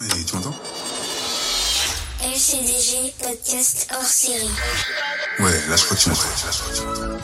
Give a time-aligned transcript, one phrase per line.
[0.00, 0.54] Tu m'entends?
[2.22, 4.48] LCDG podcast hors série.
[5.40, 6.22] Ouais, là je crois que tu m'entends.
[6.22, 7.18] Là, je crois que tu m'entends.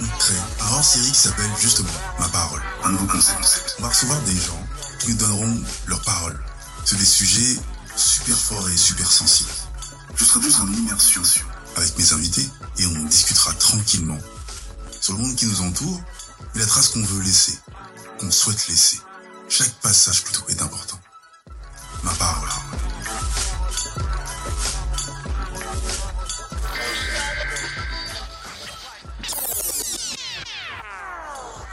[0.00, 1.88] On crée un hors-série qui s'appelle justement
[2.20, 2.62] Ma parole.
[2.84, 3.74] Un nouveau concept.
[3.80, 4.68] On va recevoir des gens
[5.00, 6.38] qui nous donneront leur parole
[6.84, 7.58] sur des sujets
[7.96, 9.50] super forts et super sensibles.
[10.14, 11.22] Je serai juste en immersion
[11.74, 12.48] avec mes invités
[12.78, 14.18] et on discutera tranquillement
[15.00, 16.00] sur le monde qui nous entoure
[16.54, 17.58] et la trace qu'on veut laisser,
[18.18, 19.00] qu'on souhaite laisser.
[19.48, 21.00] Chaque passage plutôt est important.
[22.02, 22.48] Ma parole.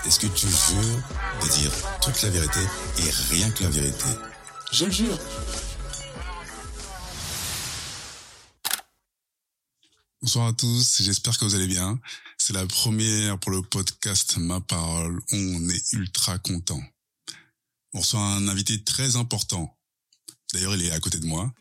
[0.06, 1.02] Est-ce que tu jures
[1.44, 1.72] de dire
[2.02, 2.62] toute la vérité
[3.00, 4.06] et rien que la vérité?
[4.72, 5.20] Je le jure.
[10.28, 11.98] Bonsoir à tous, j'espère que vous allez bien.
[12.38, 15.22] C'est la première pour le podcast Ma Parole.
[15.32, 16.82] On est ultra content.
[17.94, 19.74] On reçoit un invité très important.
[20.52, 21.54] D'ailleurs, il est à côté de moi.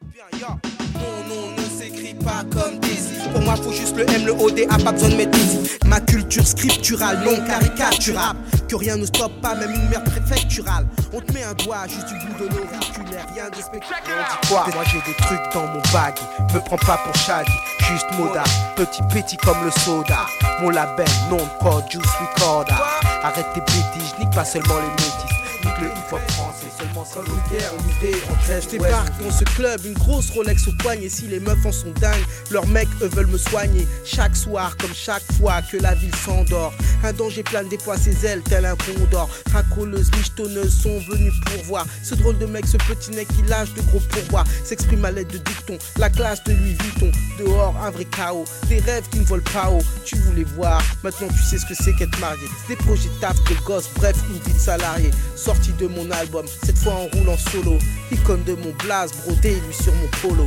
[2.15, 3.15] Pas comme Daisy.
[3.33, 5.79] Pour moi, faut juste le M, le O, D, A, pas besoin de Daisy.
[5.87, 8.39] Ma culture scripturale, non caricaturable.
[8.69, 10.87] Que rien ne stoppe pas, même une merde préfecturale.
[11.13, 14.27] On te met un doigt juste du bout de l'auriculaire, rien de spectaculaire.
[14.29, 16.15] On dit quoi Moi j'ai des trucs dans mon bag.
[16.53, 18.43] Me prends pas pour Shaggy, juste moda.
[18.75, 20.27] Petit petit comme le soda.
[20.61, 22.75] Mon label, non de code, juice recorder.
[23.23, 25.37] Arrête tes bêtises, nique pas seulement les métis.
[25.65, 26.67] Nique le hip-hop français,
[26.97, 30.69] seulement sans le guerre, l'idée en 13 Je débarque dans ce club, une grosse Rolex
[30.69, 31.09] au poignet.
[31.09, 33.87] Si les meufs en sont dingues, leurs mecs eux veulent me soigner.
[34.05, 36.73] Chaque soir, comme chaque fois que la ville s'endort.
[37.05, 39.29] Un danger plane déploie ses ailes, tel un condor.
[39.53, 41.87] Racoleuses, michetonneuses sont venues pour voir.
[42.03, 44.47] Ce drôle de mec, ce petit nec qui lâche de gros pourboires.
[44.65, 47.11] S'exprime à l'aide de dictons, la classe de Louis Vuitton.
[47.39, 48.45] Dehors, un vrai chaos.
[48.69, 49.83] Des rêves qui ne volent pas haut.
[50.05, 52.47] Tu voulais voir, maintenant tu sais ce que c'est qu'être marié.
[52.69, 55.11] Des projets taf de gosse, bref, une vie de salarié.
[55.35, 57.79] Sorti de mon album, cette fois en roulant solo.
[58.13, 60.45] Icône de mon blaze, brodé lui sur mon polo.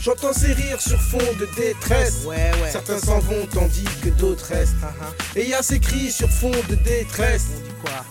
[0.00, 2.24] J'entends ces rires sur fond de détresse.
[2.24, 2.70] Ouais, ouais.
[2.70, 4.76] Certains s'en vont tandis que d'autres restent.
[5.34, 7.46] Et il y a ces cris sur fond de détresse.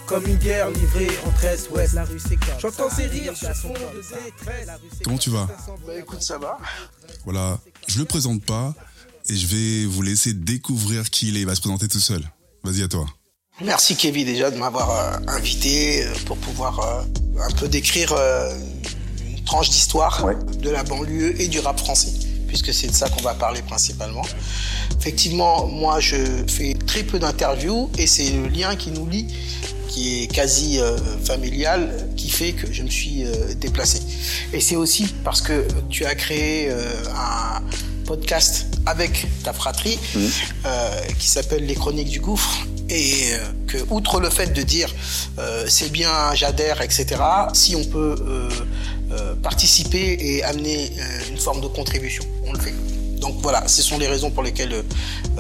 [0.06, 1.94] Comme une guerre livrée entre Est Ouest.
[1.94, 4.68] La rue c'est J'entends ces rires sur fond de détresse.
[5.04, 5.48] Comment tu vas?
[5.88, 6.58] Bah écoute, ça va.
[7.24, 8.74] Voilà, je le présente pas
[9.30, 11.42] et je vais vous laisser découvrir qui il est.
[11.42, 12.22] Il va se présenter tout seul.
[12.64, 13.06] Vas-y à toi.
[13.64, 17.04] Merci Kevin déjà de m'avoir euh, invité euh, pour pouvoir euh,
[17.42, 18.14] un peu décrire
[19.26, 20.26] une tranche d'histoire
[20.60, 22.12] de la banlieue et du rap français,
[22.48, 24.24] puisque c'est de ça qu'on va parler principalement.
[25.00, 26.18] Effectivement, moi je
[26.48, 29.28] fais très peu d'interviews et c'est le lien qui nous lie
[29.88, 30.80] qui est quasi
[31.24, 33.24] familial, qui fait que je me suis
[33.62, 34.02] déplacé.
[34.52, 37.62] Et c'est aussi parce que tu as créé un
[38.06, 40.00] podcast avec ta fratrie
[40.66, 43.38] euh, qui s'appelle Les Chroniques du Gouffre et euh,
[43.68, 44.94] que outre le fait de dire
[45.40, 47.16] euh, c'est bien j'adhère etc
[47.54, 48.50] si on peut euh,
[49.12, 50.92] euh, participer et amener
[51.30, 52.74] une forme de contribution on le fait
[53.18, 54.84] donc voilà, ce sont les raisons pour lesquelles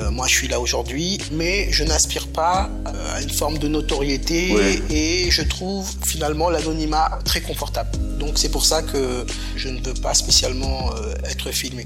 [0.09, 2.67] moi je suis là aujourd'hui, mais je n'aspire pas
[3.13, 4.55] à une forme de notoriété
[4.89, 7.91] et je trouve finalement l'anonymat très confortable.
[8.17, 9.23] Donc c'est pour ça que
[9.55, 10.89] je ne veux pas spécialement
[11.29, 11.85] être filmé.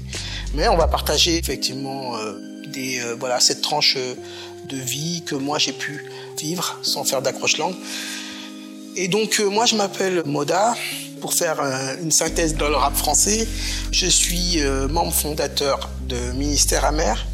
[0.54, 2.16] Mais on va partager effectivement
[2.70, 4.14] des, euh, voilà, cette tranche euh,
[4.70, 6.04] de vie que moi j'ai pu
[6.38, 7.74] vivre sans faire d'accroche-langue.
[8.96, 10.74] Et donc euh, moi je m'appelle Moda.
[11.20, 13.46] Pour faire euh, une synthèse dans le rap français,
[13.92, 17.26] je suis euh, membre fondateur de Ministère Amer,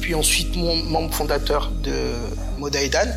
[0.00, 1.92] puis ensuite membre fondateur de
[2.56, 3.10] Moda Edan.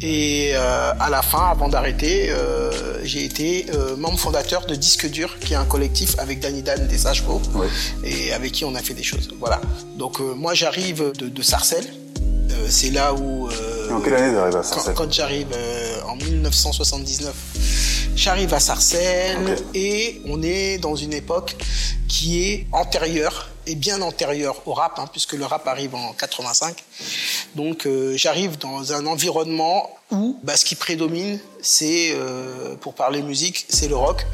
[0.00, 5.06] Et euh, à la fin, avant d'arrêter, euh, j'ai été euh, membre fondateur de Disque
[5.10, 7.42] Dur, qui est un collectif avec Danny Dan des Sages-Faux,
[8.02, 9.28] et avec qui on a fait des choses.
[9.38, 9.60] Voilà.
[9.98, 11.92] Donc moi j'arrive de, de Sarcelles.
[12.72, 16.16] Euh, c'est là où euh, En quelle année à quand, Sarcelles quand j'arrive euh, en
[16.16, 17.34] 1979,
[18.16, 21.56] j'arrive à Sarcelles et on est dans une époque
[22.08, 26.76] qui est antérieure et bien antérieure au rap, hein, puisque le rap arrive en 85.
[27.54, 33.22] Donc euh, j'arrive dans un environnement où bah, ce qui prédomine, c'est, euh, pour parler
[33.22, 34.26] musique, c'est le rock,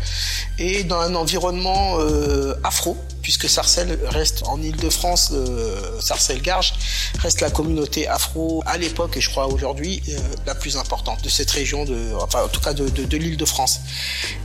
[0.59, 2.97] et dans un environnement euh, afro,
[3.29, 6.73] puisque Sarcelles reste en Ile-de-France, euh, Sarcelles-Garges
[7.19, 11.29] reste la communauté afro à l'époque et je crois aujourd'hui euh, la plus importante de
[11.29, 13.81] cette région, de, enfin en tout cas de, de, de l'Île-de-France.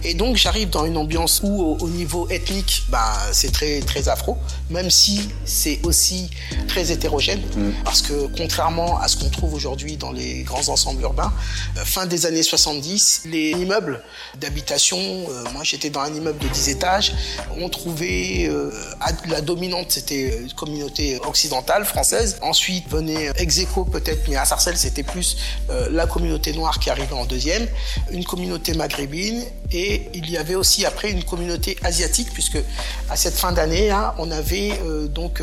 [0.04, 4.10] Et donc j'arrive dans une ambiance où au, au niveau ethnique, bah, c'est très très
[4.10, 4.38] afro,
[4.70, 6.30] même si c'est aussi
[6.68, 7.42] très hétérogène,
[7.86, 11.32] parce que contrairement à ce qu'on trouve aujourd'hui dans les grands ensembles urbains,
[11.78, 14.04] euh, fin des années 70, les immeubles
[14.42, 17.14] d'habitation, euh, moi j'étais dans un immeuble de 10 étages,
[17.58, 18.73] on trouvait euh,
[19.28, 22.38] la dominante, c'était une communauté occidentale, française.
[22.42, 25.38] Ensuite venait Execo peut-être, mais à Sarcelles, c'était plus
[25.92, 27.68] la communauté noire qui arrivait en deuxième,
[28.12, 32.58] une communauté maghrébine, et il y avait aussi après une communauté asiatique, puisque
[33.10, 34.80] à cette fin d'année, hein, on avait
[35.10, 35.42] donc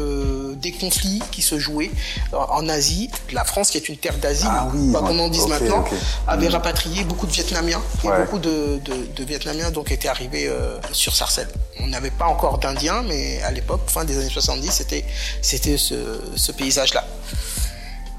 [0.56, 1.90] des conflits qui se jouaient
[2.32, 3.10] en Asie.
[3.32, 5.84] La France, qui est une terre d'Asie, ah, oui, comme on dit maintenant,
[6.26, 6.52] avait mm.
[6.52, 7.80] rapatrié beaucoup de Vietnamiens.
[8.04, 8.80] Et beaucoup de,
[9.24, 11.48] Vietnamiens donc étaient arrivés euh, sur Sarcelles.
[11.80, 15.05] On n'avait pas encore d'Indiens, mais à l'époque, fin des années 70, c'était,
[15.43, 17.06] c'était ce, paysage-là.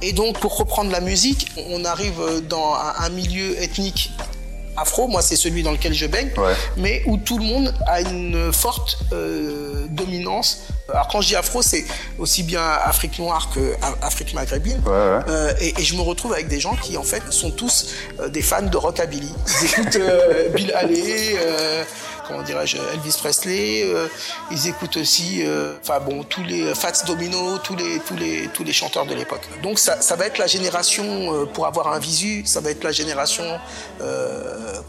[0.01, 2.19] Et donc, pour reprendre la musique, on arrive
[2.49, 4.11] dans un milieu ethnique
[4.77, 6.29] afro, moi c'est celui dans lequel je baigne,
[6.77, 10.61] mais où tout le monde a une forte euh, dominance.
[10.89, 11.85] Alors quand je dis afro, c'est
[12.19, 14.81] aussi bien Afrique noire que Afrique maghrébine.
[14.87, 18.41] Euh, et, je me retrouve avec des gens qui en fait sont tous euh, des
[18.41, 19.31] fans de rockabilly.
[19.47, 19.99] Ils écoutent
[20.53, 21.37] Bill Haley
[22.31, 23.83] comment dirais-je, Elvis Presley.
[23.83, 24.07] Euh,
[24.51, 28.63] ils écoutent aussi, euh, enfin bon, tous les Fats Domino, tous les, tous les, tous
[28.63, 29.47] les chanteurs de l'époque.
[29.61, 32.83] Donc ça, ça, va être la génération, euh, pour avoir un visu, ça va être
[32.83, 33.59] la génération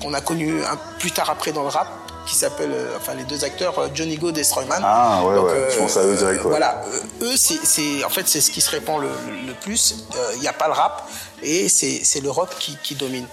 [0.00, 0.62] qu'on a connue
[0.99, 1.89] plus tard après dans le rap
[2.26, 4.80] qui s'appelle, enfin les deux acteurs, Johnny Go et Stroyman.
[4.82, 6.42] Ah ouais, ouais, je pense à eux direct.
[6.42, 6.82] Voilà,
[7.20, 9.08] eux, c'est, en fait, c'est ce qui se répand le,
[9.46, 10.06] le plus.
[10.34, 11.08] Il n'y a pas le rap
[11.42, 13.26] et c'est, le rock qui, qui domine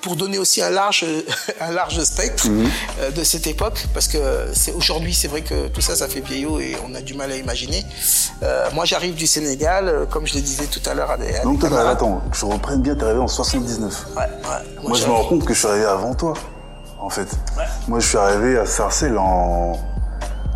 [0.00, 1.04] pour donner aussi un large,
[1.60, 2.68] un large spectre mhm.
[3.00, 4.18] euh, de cette époque, parce que
[4.52, 7.30] c'est aujourd'hui, c'est vrai que tout ça, ça fait vieillot et on a du mal
[7.30, 7.84] à imaginer.
[8.42, 11.16] Euh, moi, j'arrive du Sénégal, euh, comme je le disais tout à l'heure à.
[11.44, 14.06] Donc, toi, attends, que je reprenne bien, t'es arrivé en 79.
[14.16, 14.28] Ouais, ouais.
[14.88, 16.34] Moi, je me rends compte que je suis arrivé avant toi,
[17.02, 17.28] en fait.
[17.88, 19.78] Moi, je suis arrivé à Sarcelles en.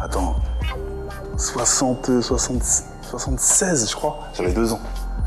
[0.01, 0.37] Attends.
[1.37, 2.63] 60, 60,
[3.03, 4.21] 76, je crois.
[4.35, 4.81] J'avais deux ans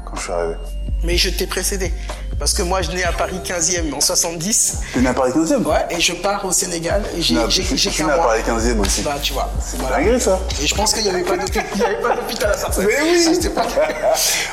[0.06, 0.56] quand je suis arrivé.
[1.04, 1.94] Mais je t'ai précédé.
[2.40, 4.78] Parce que moi, je nais à Paris 15e en 70.
[4.94, 7.04] Tu nais à Paris 15e Ouais, et je pars au Sénégal.
[7.18, 9.02] Et j'ai, je suis né à Paris 15e aussi.
[9.02, 9.50] Bah, tu vois.
[9.62, 9.98] C'est voilà.
[9.98, 10.40] dingue, ça.
[10.62, 12.88] Et je pense qu'il n'y avait pas d'hôpital à Sarcelles.
[12.88, 13.66] Mais oui pas...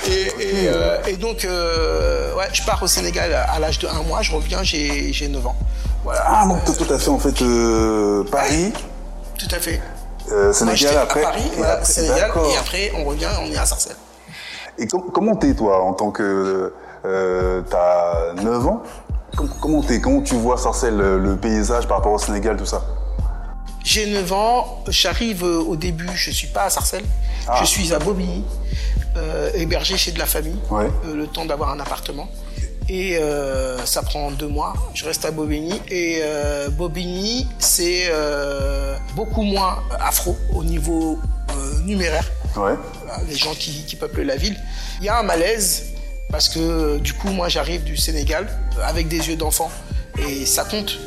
[0.09, 4.03] et, et, euh, et, donc, euh, ouais, je pars au Sénégal à l'âge de 1
[4.03, 4.21] mois.
[4.21, 5.57] Je reviens, j'ai, j'ai 9 ans.
[6.03, 6.25] Voilà.
[6.27, 8.73] Ah, donc euh, tout à fait, en fait, euh, Paris.
[9.39, 9.81] Tout à fait.
[10.53, 11.21] Sénégal moi, après.
[11.21, 12.33] À Paris, et voilà, Sénégal.
[12.53, 13.95] Et après, on revient, on est à Sarcelles.
[14.77, 16.73] Et com comment t'es, toi, en tant que
[17.07, 18.83] euh, t'as 9 ans.
[19.61, 19.83] Comment,
[20.23, 22.83] tu vois Sarcelles, le, paysage par rapport au Sénégal, tout ça?
[23.85, 27.05] J'ai 9 ans, j'arrive euh, au début, je suis pas à Sarcelles,
[27.47, 27.59] ah.
[27.61, 28.45] je suis à Bobigny,
[29.17, 30.57] euh, hébergé chez de la famille,
[31.15, 32.29] le temps d'avoir un appartement.
[32.89, 33.19] Et
[33.85, 34.73] ça prend deux mois.
[34.95, 35.75] Je reste à Bobigny.
[35.91, 36.23] Et
[36.71, 38.13] Bobigny, c'est
[39.17, 41.19] beaucoup moins afro au niveau
[41.85, 42.31] numéraire.
[43.29, 44.57] Les gens qui, qui, peuplent la ville.
[45.01, 45.96] Il y a un malaise
[46.31, 48.49] parce que du coup, moi, j'arrive du Sénégal
[48.83, 49.71] avec des yeux d'enfant
[50.19, 50.99] et ça compte.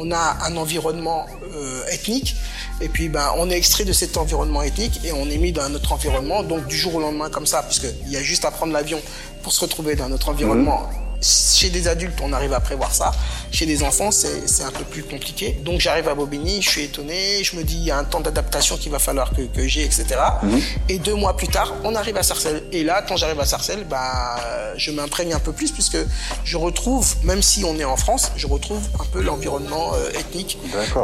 [0.00, 2.36] On a un environnement euh, ethnique
[2.80, 5.62] et puis ben, on est extrait de cet environnement ethnique et on est mis dans
[5.62, 6.42] un autre environnement.
[6.42, 9.00] Donc du jour au lendemain comme ça, puisqu'il y a juste à prendre l'avion
[9.42, 10.82] pour se retrouver dans notre environnement.
[10.82, 11.07] Mmh.
[11.20, 13.10] Chez des adultes, on arrive à prévoir ça.
[13.50, 15.58] Chez des enfants, c'est un peu plus compliqué.
[15.64, 18.20] Donc j'arrive à Bobigny, je suis étonné, je me dis il y a un temps
[18.20, 20.06] d'adaptation qu'il va falloir que, que j'ai, etc.
[20.42, 20.60] Mhm.
[20.88, 22.62] Et deux mois plus tard, on arrive à Sarcelles.
[22.72, 24.36] Et là, quand j'arrive à Sarcelles, bah,
[24.76, 25.98] je m'imprègne un peu plus puisque
[26.44, 30.58] je retrouve, même si on est en France, je retrouve un peu l'environnement euh, ethnique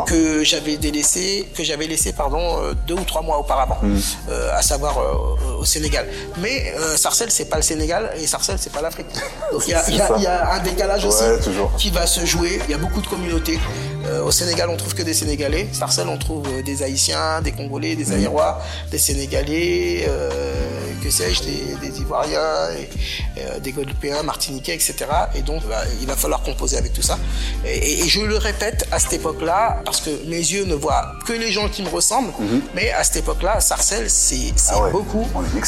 [0.06, 4.00] que j'avais délaissé, que j'avais laissé pardon euh, deux ou trois mois auparavant, mhm.
[4.30, 4.98] euh, à savoir
[5.58, 6.06] au Sénégal.
[6.38, 9.06] Mais Sarcelles, c'est pas le Sénégal et Sarcelles, c'est pas l'Afrique.
[9.52, 11.24] Donc il y a, il y a un décalage aussi
[11.78, 12.60] qui va se jouer.
[12.66, 13.58] Il y a beaucoup de communautés.
[14.06, 15.68] Euh, au Sénégal, on trouve que des Sénégalais.
[15.72, 20.30] Sarcelles, on trouve euh, des Haïtiens, des Congolais, des Aïrois, des Sénégalais, euh,
[21.02, 22.68] que sais-je, des, Ivoiriens,
[23.62, 24.94] des Guadeloupéens, Martiniquais, etc.
[25.34, 27.18] Et donc, bah, il va falloir composer avec tout ça.
[27.64, 31.50] Et, je le répète à cette époque-là, parce que mes yeux ne voient que les
[31.50, 32.62] gens qui me ressemblent, mhm.
[32.74, 35.26] mais à cette époque-là, Sarcelles, c'est ah beaucoup.
[35.34, 35.60] Hein.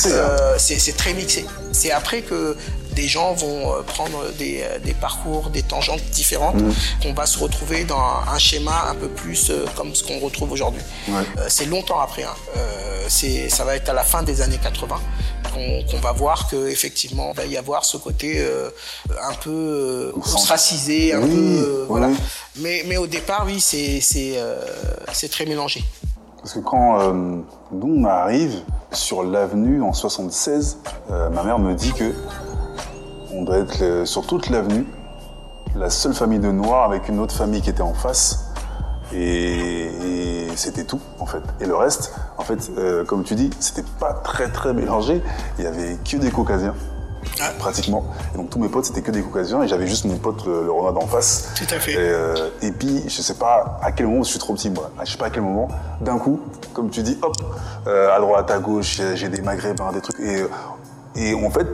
[0.58, 1.46] c'est très mixé.
[1.72, 2.56] C'est après que
[2.96, 6.72] des gens vont euh, prendre des, euh, des parcours, des tangentes différentes, mmh.
[7.02, 10.50] qu'on va se retrouver dans un schéma un peu plus euh, comme ce qu'on retrouve
[10.50, 10.82] aujourd'hui.
[11.48, 12.24] c'est longtemps après.
[12.24, 12.34] Hein.
[13.08, 14.96] c'est, ça va être à la fin des années 80
[15.90, 18.44] qu'on, va voir qu'effectivement, il va y avoir ce côté
[19.30, 21.86] un peu ostracisé, un peu.
[21.88, 22.10] voilà.
[22.56, 24.38] Mais, mais au départ, oui, c'est, c'est,
[25.12, 25.82] c'est très mélangé.
[26.38, 27.12] Parce que quand
[27.72, 28.54] nous, on arrive
[28.92, 32.12] sur l'avenue en 76, ma mère me dit que
[33.36, 34.86] on doit être sur toute l'avenue,
[35.76, 38.50] la seule famille de Noirs avec une autre famille qui était en face.
[39.14, 41.42] Et, c'était tout, en fait.
[41.60, 45.22] Et le reste, en fait, euh, comme tu dis, c'était pas très très mélangé.
[45.58, 46.74] Il y avait que des Caucasiens.
[47.58, 48.04] pratiquement.
[48.34, 50.64] Et donc tous mes potes, c'était que des caucasiens et j'avais juste mon pote, le,
[50.64, 51.50] le Renard d'en face.
[51.56, 51.92] Tout à fait.
[51.92, 54.90] Et, euh, et puis, je sais pas à quel moment, je suis trop petit, moi.
[55.04, 55.68] Je sais pas à quel moment,
[56.00, 56.40] d'un coup,
[56.72, 57.34] comme tu dis, hop,
[57.86, 60.18] euh, à droite, à gauche, j'ai- j'ai des maghrébins, des trucs.
[60.20, 60.44] Et,
[61.16, 61.66] et en fait,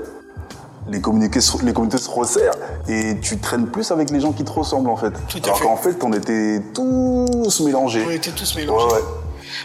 [0.88, 2.54] les communautés, se- les communautés se resserrent
[2.88, 5.12] et tu traînes plus avec les gens qui te ressemblent, en fait.
[5.28, 8.04] Tout à Alors qu'en fait, on était tous mélangés.
[8.06, 8.86] On était tous mélangés.
[8.86, 9.00] Ouais, ouais.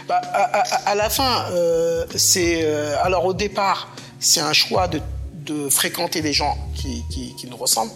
[0.06, 3.88] Bah, à, à- à la fin, euh, c'est euh, alors au départ,
[4.20, 5.00] c'est un choix de,
[5.34, 7.90] de fréquenter des gens qui, qui, qui nous ressemblent,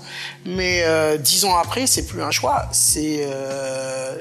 [0.46, 3.26] mais euh, dix ans après, c'est plus un choix, c'est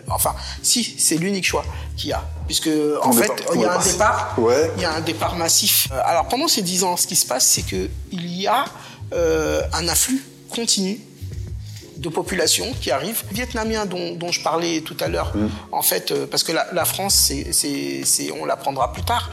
[0.10, 1.63] enfin, si, c'est l'unique choix
[1.98, 2.67] qu'il y a, puisque
[3.01, 4.36] en On fait, départ- il y a un départ.
[4.38, 4.72] Ouais.
[4.75, 5.88] il y a un départ massif.
[6.05, 8.65] Alors pendant ces dix ans, ce qui se passe, c'est que il y a
[9.13, 11.00] euh, un afflux continu
[11.98, 13.22] de population qui arrivent.
[13.30, 15.34] Les Vietnamiens dont, dont je parlais tout à l'heure,
[15.72, 19.30] en fait, euh, parce que la, la France, c'est, c'est, c'est- on l'apprendra plus tard,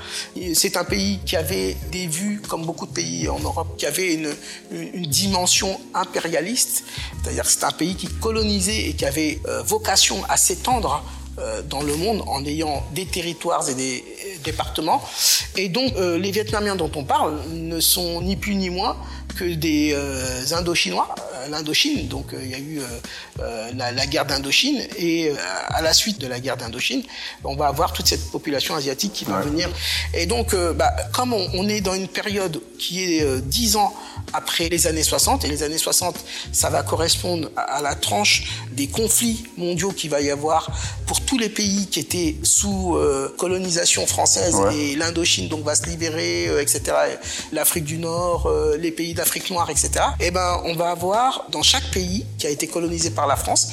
[0.52, 4.12] c'est un pays qui avait des vues, comme beaucoup de pays en Europe, qui avait
[4.12, 4.35] une,
[4.70, 6.85] une, une dimension impérialiste,
[7.23, 11.02] c'est-à-dire que c'est un pays qui colonisait et qui avait euh, vocation à s'étendre
[11.38, 14.04] euh, dans le monde en ayant des territoires et des
[14.44, 15.02] départements.
[15.56, 18.97] Et donc, les Vietnamiens dont on parle ne sont ni plus ni moins
[19.37, 22.08] que des euh, Indochinois, euh, l'Indochine.
[22.08, 22.80] Donc, euh, il y a eu
[23.76, 25.30] la, la guerre d'Indochine et
[25.68, 27.02] à la suite de la guerre d'Indochine,
[27.44, 29.44] on va avoir toute cette population asiatique qui va Ouais.
[29.44, 29.68] venir.
[30.14, 33.94] Et donc, bah, comme on, on est dans une période qui est 10 ans
[34.32, 36.16] après les années 60, et les années 60,
[36.52, 40.68] ça va correspondre à, à la tranche des conflits mondiaux qu'il va y avoir
[41.06, 44.76] pour tous les pays qui étaient sous euh, colonisation française Ouais.
[44.76, 46.82] et l'Indochine donc va se libérer, euh, etc.
[47.52, 49.90] L'Afrique du Nord, euh, les pays d'Afrique noire, etc.
[50.20, 53.68] Et ben, on va avoir dans chaque pays qui a été colonisé par la France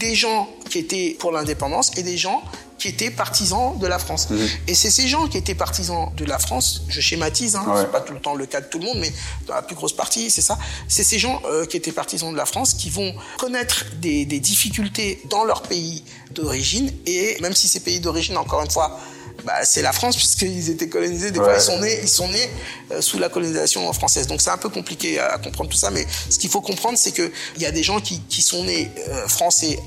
[0.00, 2.42] des gens qui étaient pour l'indépendance et des gens
[2.78, 4.28] qui étaient partisans de la France.
[4.68, 7.80] Et c'est ces gens qui étaient partisans de la France, je schématise, hein, Ouais.
[7.82, 9.10] c'est pas tout le temps le cas de tout le monde, mais
[9.46, 10.58] dans la plus grosse partie, c'est ça.
[10.88, 14.40] C'est ces gens euh, qui étaient partisans de la France qui vont connaître des, des
[14.40, 18.98] difficultés dans leur pays d'origine, et même si ces pays d'origine, encore une fois,
[19.46, 21.30] bah, c'est la France puisqu'ils étaient colonisés.
[21.30, 22.48] Des fois, ils sont nés, ils sont nés
[22.92, 24.26] euh, sous la colonisation française.
[24.26, 26.98] Donc c'est un peu compliqué à, à comprendre tout ça, mais ce qu'il faut comprendre,
[26.98, 29.78] c'est que il y a des gens qui, qui sont nés euh, français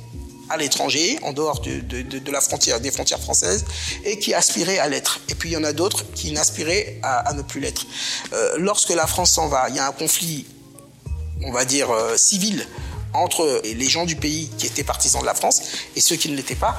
[0.51, 3.65] à l'étranger, en dehors de, de- de- de la frontière, des frontières françaises,
[4.03, 5.19] et qui aspiraient à l'être.
[5.29, 7.85] Et puis il y en a d'autres qui n'aspiraient à, à ne plus l'être.
[8.33, 10.47] Euh, lorsque la France s'en va, il y a un conflit
[11.41, 11.87] on va dire,
[12.17, 12.67] civile
[13.13, 15.61] entre les gens du pays qui étaient partisans de la France
[15.95, 16.77] et ceux qui ne l'étaient pas.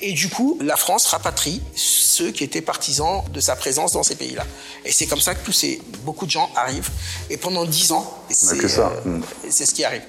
[0.00, 4.14] Et du coup, la France rapatrie ceux qui étaient partisans de sa présence dans ces
[4.14, 4.44] pays-là.
[4.84, 6.90] Et c'est comme ça que tous ces, beaucoup de gens arrivent.
[7.30, 8.92] Et pendant dix ans, c'est que ça.
[9.06, 9.22] euh, Mm.
[9.48, 10.02] c'est ce qui arrive.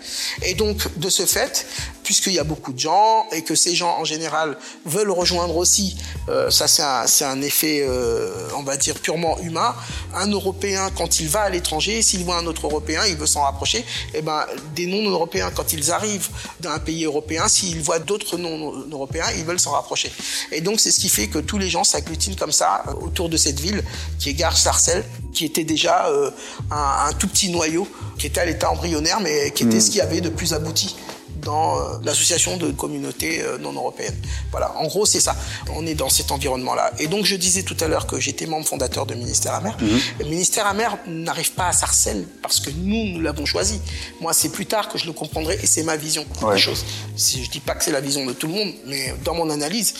[0.43, 1.65] Et donc, de ce fait,
[2.03, 5.97] puisqu'il y a beaucoup de gens et que ces gens, en général, veulent rejoindre aussi,
[6.29, 6.67] euh, ça
[7.07, 9.75] c'est un, effet, euh, on va dire, purement humain.
[10.13, 13.43] Un Européen, quand il va à l'étranger, s'il voit un autre Européen, il veut s'en
[13.43, 13.85] rapprocher.
[14.13, 19.25] Et ben, des non-Européens, quand ils arrivent dans un pays européen, s'ils voient d'autres non-Européens,
[19.37, 20.11] ils veulent s'en rapprocher.
[20.51, 23.37] Et donc, c'est ce qui fait que tous les gens s'agglutinent comme ça autour de
[23.37, 23.83] cette ville
[24.19, 26.29] qui est Gare Sarcelles, qui était déjà euh,
[26.71, 27.87] un, un tout petit noyau,
[28.21, 30.95] qui était à l'état embryonnaire, mais qui était ce qu'il y avait de plus abouti
[31.41, 34.15] dans euh, l'association de communautés euh, non européennes.
[34.51, 35.35] Voilà, en gros, c'est ça.
[35.73, 36.91] On est dans cet environnement-là.
[36.99, 39.75] Et donc, je disais tout à l'heure que j'étais membre fondateur de Ministère Amer.
[40.19, 43.81] Le Ministère Amer n'arrive pas à Sarcelles parce que nous, nous l'avons choisi.
[44.19, 46.53] Moi, c'est plus tard que je le comprendrai et c'est ma vision Ouais.
[46.55, 46.85] des choses.
[47.17, 49.95] Je dis pas que c'est la vision de tout le monde, mais dans mon analyse,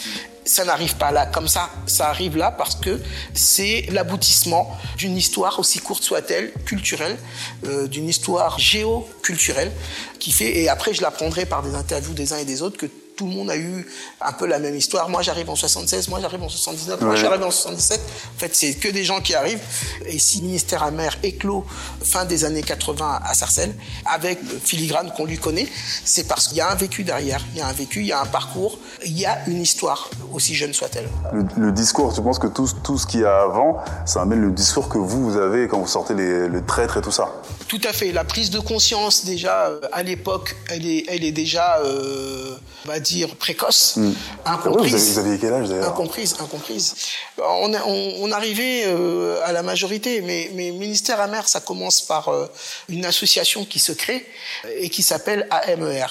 [0.45, 1.69] ça n'arrive pas là comme ça.
[1.85, 2.99] Ça arrive là parce que
[3.33, 7.17] c'est l'aboutissement d'une histoire, aussi courte soit-elle, culturelle,
[7.65, 9.71] euh, d'une histoire géoculturelle,
[10.19, 12.87] qui fait, et après je l'apprendrai par des interviews des uns et des autres, que
[13.15, 13.87] tout le monde a eu
[14.21, 15.09] un peu la même histoire.
[15.09, 17.15] Moi, j'arrive en 76, moi, j'arrive en 79, moi, Ouais.
[17.15, 17.99] je suis arrivé en 77.
[18.35, 19.59] En fait, c'est que des gens qui arrivent.
[20.05, 21.65] Et si le ministère amer éclot
[22.03, 23.73] fin des années 80 à Sarcelles,
[24.05, 25.67] avec le filigrane qu'on lui connaît,
[26.05, 28.11] c'est parce qu'il y a un vécu derrière, il y a un vécu, il y
[28.11, 31.07] a un parcours, il y a une histoire, aussi jeune soit-elle.
[31.33, 34.41] Le, le discours, tu penses que tout, tout ce qu'il y a avant, ça amène
[34.41, 37.29] le discours que vous, vous avez quand vous sortez les, le traître et tout ça?
[37.67, 38.11] Tout à fait.
[38.11, 42.87] La prise de conscience, déjà, euh, à l'époque, elle est, elle est déjà, euh, on
[42.89, 44.09] va dire, précoce, Ouais,
[44.45, 45.13] incomprise.
[45.13, 46.95] vous, aviez quel âge d'ailleurs Incomprise, incomprise.
[47.37, 52.01] On, a- on, on arrivait euh, à la majorité, mais, mais Ministère Amer, ça commence
[52.01, 52.47] par euh,
[52.89, 54.25] une association qui se crée
[54.77, 56.05] et qui s'appelle AMER.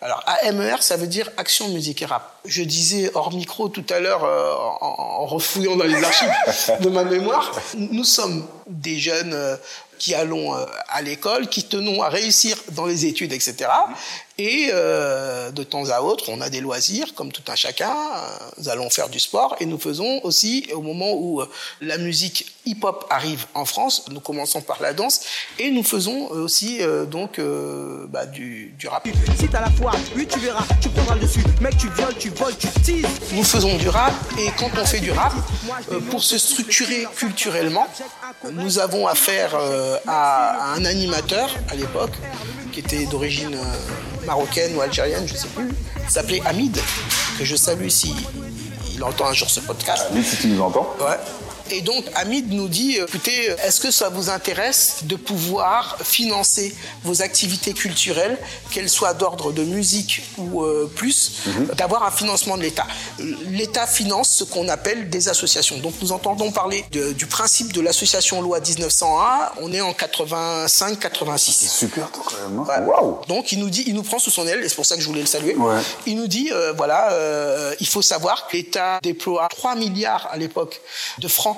[0.00, 2.34] Alors AMER, ça veut dire Action Musique et Rap.
[2.44, 6.32] Je disais hors micro tout à l'heure, euh, en, en refouillant dans les archives
[6.80, 9.58] de ma mémoire, nous sommes des jeunes
[9.98, 10.52] qui allons
[10.88, 13.70] à l'école, qui tenons à réussir dans les études, etc.
[14.38, 17.94] Et euh, de temps à autre, on a des loisirs, comme tout un chacun.
[18.58, 21.48] Nous allons faire du sport et nous faisons aussi, au moment où euh,
[21.80, 25.20] la musique hip-hop arrive en France, nous commençons par la danse
[25.58, 29.06] et nous faisons aussi euh, donc euh, bah, du, du rap.
[29.38, 31.42] Si t'as la foi, oui tu verras, tu prendras le dessus.
[31.60, 33.04] Mec, tu violes, tu voles, tu teases.
[33.32, 35.32] Nous faisons du rap et quand on fait du rap,
[35.90, 37.86] euh, pour se structurer culturellement,
[38.52, 42.12] nous avons affaire euh, à, à un animateur à l'époque
[42.72, 43.76] qui était d'origine euh,
[44.24, 45.68] marocaine ou algérienne, je sais plus.
[46.08, 46.78] S'appelait Hamid,
[47.38, 48.14] que je salue si
[48.94, 50.06] il entend un jour ce podcast.
[50.14, 51.16] Mais si tu nous entends, Ouais.
[51.70, 56.74] Et donc Hamid nous dit, euh, écoutez, est-ce que ça vous intéresse de pouvoir financer
[57.04, 58.38] vos activités culturelles,
[58.70, 61.32] qu'elles soient d'ordre de musique ou euh, plus,
[61.76, 62.86] d'avoir un financement de l'État?
[63.48, 65.78] L'État finance ce qu'on appelle des associations.
[65.78, 71.68] Donc nous entendons parler de- du principe de l'association loi 1901, on est en 85-86.
[71.68, 72.58] super tôt quand même.
[72.60, 72.66] Ouais.
[72.76, 72.82] hein.
[72.82, 74.96] Waouh Donc il nous dit, il nous prend sous son aile, et c'est pour ça
[74.96, 75.54] que je voulais le saluer.
[75.54, 75.80] Ouais.
[76.06, 80.36] Il nous dit, euh, voilà, euh, il faut savoir que l'État déploie 3 milliards à
[80.36, 80.80] l'époque
[81.18, 81.56] de francs.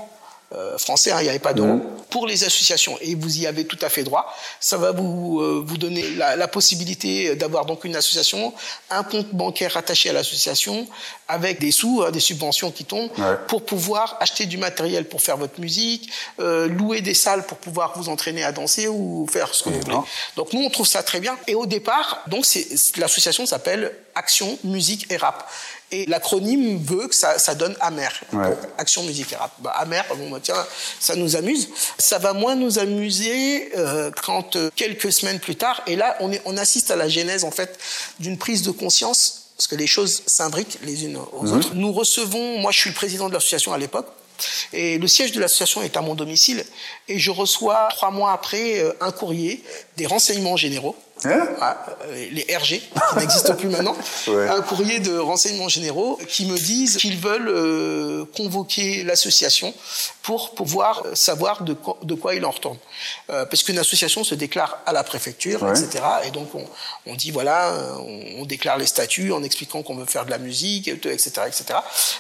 [0.56, 1.80] Euh, français, hein, il n'y avait pas d'euros,
[2.10, 2.96] pour les associations.
[3.00, 4.32] Et vous y avez tout à fait droit.
[4.60, 8.52] Ça va vous, euh, vous donner la, la possibilité d'avoir donc une association,
[8.90, 10.86] un compte bancaire attaché à l'association,
[11.28, 13.36] avec des sous, hein, des subventions qui tombent, Ouais.
[13.48, 17.92] pour pouvoir acheter du matériel pour faire votre musique, euh, louer des salles pour pouvoir
[17.98, 19.86] vous entraîner à danser ou faire ce que vous voulez.
[19.86, 20.06] D'accord.
[20.36, 21.36] Donc nous, on trouve ça très bien.
[21.46, 22.44] Et au départ, donc
[22.96, 25.48] l'association s'appelle Action Musique et Rap.
[25.94, 28.08] Et l'acronyme veut que ça, ça donne AMER.
[28.32, 28.50] Ouais.
[28.50, 29.02] Donc, Action
[29.38, 29.52] Rap.
[29.60, 30.66] Bah, AMER, bon, bah, tiens,
[30.98, 31.68] ça nous amuse.
[31.98, 36.32] Ça va moins nous amuser euh, quand euh, quelques semaines plus tard, et là, on,
[36.32, 37.78] est, on assiste à la genèse en fait
[38.18, 41.74] d'une prise de conscience, parce que les choses s'imbriquent les unes aux autres.
[41.74, 44.08] Nous recevons, moi, je suis le président de l'association à l'époque.
[44.72, 46.64] Et le siège de l'association est à mon domicile.
[47.06, 49.62] Et je reçois trois mois après euh, un courrier
[49.96, 50.96] des renseignements généraux,
[51.26, 53.96] Hein Ah, euh, les RG, qui n'existent plus maintenant,
[54.26, 54.48] Ouais.
[54.48, 59.72] un courrier de renseignements généraux qui me disent qu'ils veulent euh, convoquer l'association
[60.22, 62.76] pour pouvoir euh, savoir de, quoi- de quoi il en retourne.
[63.30, 65.70] Euh, parce qu'une association se déclare à la préfecture, Ouais.
[65.70, 66.02] etc.
[66.26, 66.64] Et donc on,
[67.06, 70.38] on dit voilà, on, on déclare les statuts en expliquant qu'on veut faire de la
[70.38, 71.64] musique, etc., etc.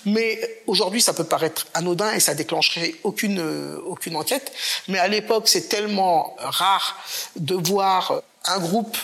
[0.06, 3.42] Mais aujourd'hui, ça peut paraître anodin et ça déclencherait aucune
[3.84, 4.52] aucune enquête.
[4.86, 6.96] Mais à l'époque, c'est tellement rare
[7.36, 8.96] de voir un groupe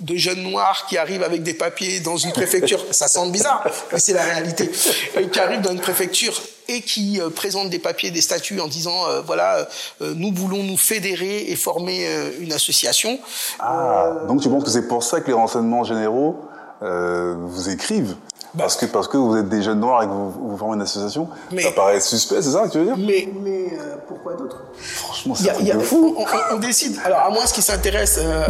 [0.00, 3.98] de jeunes noirs qui arrivent avec des papiers dans une préfecture, ça semble bizarre, mais
[3.98, 4.70] c'est la réalité,
[5.16, 8.66] Euh, qui arrivent dans une préfecture et qui euh, présentent des papiers, des statuts en
[8.66, 9.68] disant, euh, voilà,
[10.02, 12.06] euh, nous voulons nous fédérer et former
[12.40, 13.18] une association.
[13.60, 16.40] Ah, donc tu penses que c'est pour ça que les renseignements généraux
[16.80, 18.16] vous écrivent?
[18.58, 20.82] Parce que, parce que vous êtes des jeunes noirs et que vous, vous formez une
[20.82, 22.96] association Mais- Ça paraît suspect, c'est ça que tu veux dire?
[22.98, 26.14] Mais, mais euh, pourquoi d'autre Franchement, c'est un il y a- de fou.
[26.18, 26.96] on, on- on décide?
[27.04, 28.44] Alors, à moins ce qui s'intéresse euh,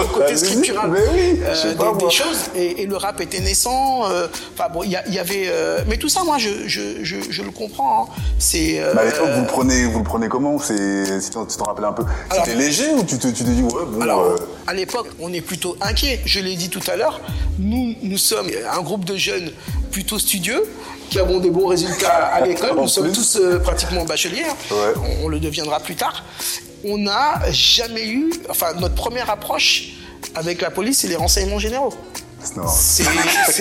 [0.00, 2.96] au côté Vas-y, scriptural mais oui, je sais euh, pas, des, choses, et, et le
[2.96, 4.08] rap était naissant.
[4.10, 5.44] euh, Enfin bon, il y, avait.
[5.48, 8.04] euh, mais tout ça, moi, je, je, je, je le comprends.
[8.04, 8.06] hein.
[8.38, 8.80] C'est.
[8.80, 10.58] euh, Mais à l'époque, vous le prenez, vous le prenez comment?
[10.58, 13.62] C'est, si tu t'en rappelles un peu, c'était léger ou tu te, tu te dis
[13.62, 14.00] ouais bon.
[14.00, 16.20] Alors, euh, à l'époque, on est plutôt inquiet.
[16.24, 17.20] Je l'ai dit tout à l'heure.
[17.58, 19.35] Nous, nous sommes un groupe de jeunes
[19.90, 20.62] plutôt studieux
[21.10, 22.76] qui avons des bons résultats à l'école.
[22.76, 24.44] Nous sommes tous euh, pratiquement bacheliers.
[24.48, 24.54] hein.
[24.74, 24.94] Ouais.
[25.22, 26.24] On, on le deviendra plus tard.
[26.84, 29.90] On n'a jamais eu, enfin, notre première approche
[30.34, 31.92] avec la police, c'est les renseignements généraux.
[32.68, 33.02] C'est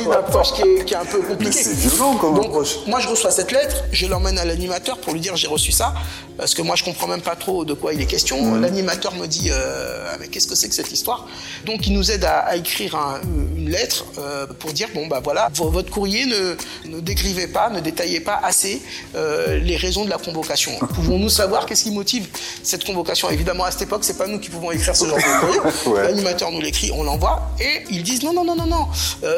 [0.00, 0.16] une ouais.
[0.16, 1.44] approche qui est, qui est un peu compliquée.
[1.56, 2.76] Mais c'est violent comme Donc, approche.
[2.86, 5.94] Moi, je reçois cette lettre, je l'emmène à l'animateur pour lui dire j'ai reçu ça,
[6.36, 8.54] parce que moi, je comprends même pas trop de quoi il est question.
[8.56, 11.26] L'animateur me dit euh, mais qu'est-ce que c'est que cette histoire?
[11.66, 13.20] Donc, il nous aide à, à écrire un-
[13.56, 16.56] une lettre euh, pour dire bon bah voilà, vo- votre courrier ne,
[16.88, 18.82] ne décrivait pas, ne détaillait pas assez
[19.14, 20.72] euh, les raisons de la convocation.
[20.94, 22.26] Pouvons-nous savoir qu'est-ce qui motive
[22.62, 23.30] cette convocation?
[23.30, 25.60] Évidemment, à cette époque, c'est pas nous qui pouvons écrire ce genre de courrier.
[25.86, 26.02] Ouais.
[26.08, 28.86] L'animateur nous l'écrit, on l'envoie, et ils disent non, non, non, non, non,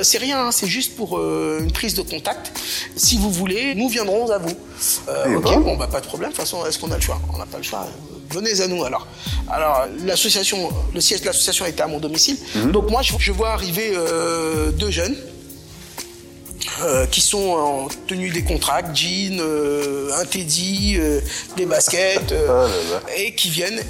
[0.03, 2.53] c'est rien, hein, c'est juste pour une prise de contact.
[2.97, 4.53] Si vous voulez, nous viendrons à vous.
[5.29, 5.61] Eh ok, ben.
[5.61, 7.47] bon, bah pas de problème, de toute façon, est-ce qu'on a le choix On n'a
[7.47, 7.87] pas le choix.
[8.31, 9.07] Venez à nous alors.
[9.51, 12.37] Alors, l'association, le siège de l'association était à mon domicile.
[12.55, 12.73] Mhm.
[12.73, 15.16] Donc, moi, je, je vois arriver euh, deux jeunes.
[16.83, 21.20] Euh, qui sont en tenue des contracts, jeans, euh, un teddy, euh,
[21.57, 23.14] des baskets, euh, Ah là là.
[23.16, 23.81] et qui viennent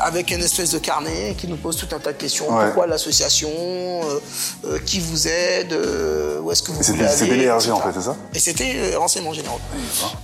[0.00, 2.48] avec une espèce de carnet, qui nous posent tout un tas de questions.
[2.56, 2.66] Ouais.
[2.66, 3.50] Pourquoi l'association
[4.86, 5.72] Qui vous aide
[6.42, 7.72] Où est-ce que vous Et c'était- voulez aller c'était les RG, etc.
[7.72, 9.60] en fait, c'est ça Et c'était renseignements généraux.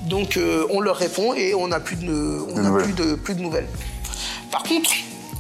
[0.03, 2.83] Donc euh, on leur répond et on n'a plus de, on nouvelles.
[2.85, 3.69] plus de, plus de nouvelles.
[4.51, 4.91] Par contre,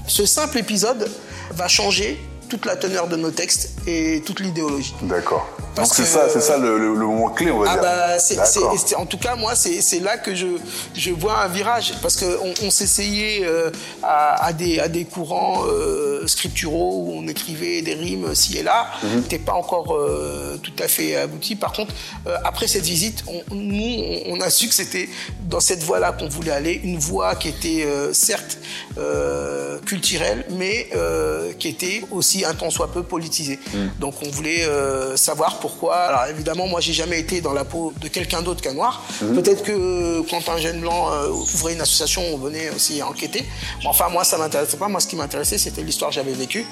[0.07, 1.11] ce simple épisode
[1.53, 4.95] va changer toute la teneur de nos textes et toute l'idéologie.
[5.03, 5.47] D'accord.
[5.77, 7.83] Donc c'est ça, c'est ça le, le- le moment clé, on va Ah dire.
[7.83, 10.47] bah, c'est, c'est- en tout cas, moi, c'est, c'est là que je,
[10.95, 11.95] je vois un virage.
[12.03, 13.71] Parce qu'on on s'essayait euh,
[14.03, 18.63] à, à des, à des courants euh, scripturaux où on écrivait des rimes ci et
[18.65, 18.87] là.
[19.05, 19.23] Mhm.
[19.23, 21.55] C'était pas encore euh, tout à fait abouti.
[21.55, 21.95] Par contre,
[22.27, 25.09] euh, après cette visite, on- nous, on, a su que c'était
[25.49, 26.81] dans cette voie-là qu'on voulait aller.
[26.83, 28.59] Une voie qui était euh, certes
[28.99, 33.59] euh, culturelle, mais euh, qui était aussi un tant soit peu politisée.
[34.01, 35.17] Donc on voulait euh,
[35.61, 35.97] pourquoi.
[35.97, 39.03] Alors évidemment, moi j'ai jamais été dans la peau de quelqu'un d'autre qu'un noir.
[39.21, 43.45] Peut-être que quand un jeune blanc euh, ouvrait une association, on venait aussi enquêter.
[43.83, 44.89] Mais enfin moi ça m'intéressait pas.
[44.89, 46.67] Moi ce qui m'intéressait c'était l'histoire que j'avais vécue.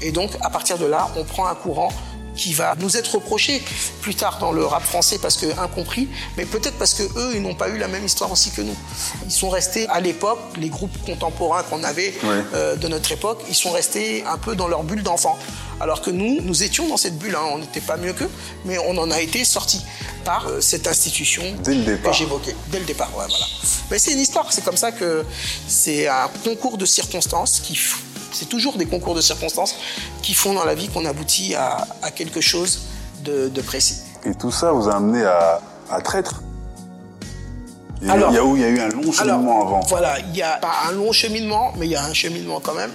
[0.00, 1.92] Et donc à partir de là, on prend un courant
[2.34, 3.62] qui va nous être reproché
[4.00, 7.42] plus tard dans le rap français parce que incompris, mais peut-être parce que eux ils
[7.42, 8.74] n'ont pas eu la même histoire aussi que nous.
[9.26, 12.42] Ils sont restés à l'époque, les groupes contemporains qu'on avait Ouais.
[12.54, 15.38] euh, de notre époque, ils sont restés un peu dans leur bulle d'enfant.
[15.82, 17.42] Alors que nous, nous étions dans cette bulle, hein.
[17.54, 18.30] on n'était pas mieux qu'eux,
[18.64, 19.82] mais on en a été sortis
[20.24, 22.12] par euh, cette institution Dès le départ.
[22.12, 22.54] que j'évoquais.
[22.70, 23.44] Dès le départ, ouais, voilà.
[23.90, 25.24] Mais c'est une histoire, c'est comme ça que
[25.66, 27.76] c'est un concours de circonstances qui
[28.32, 29.74] c'est toujours des concours de circonstances
[30.22, 32.82] qui font dans la vie qu'on aboutit à, à quelque chose
[33.24, 33.96] de, de précis.
[34.24, 36.42] Et tout ça vous a amené à, à traître?
[38.00, 39.62] Il y, a, Alors- il y a où il y a eu un long cheminement
[39.62, 39.80] avant.
[39.88, 42.74] Voilà, il y a pas un long cheminement, mais il y a un cheminement quand
[42.74, 42.90] même.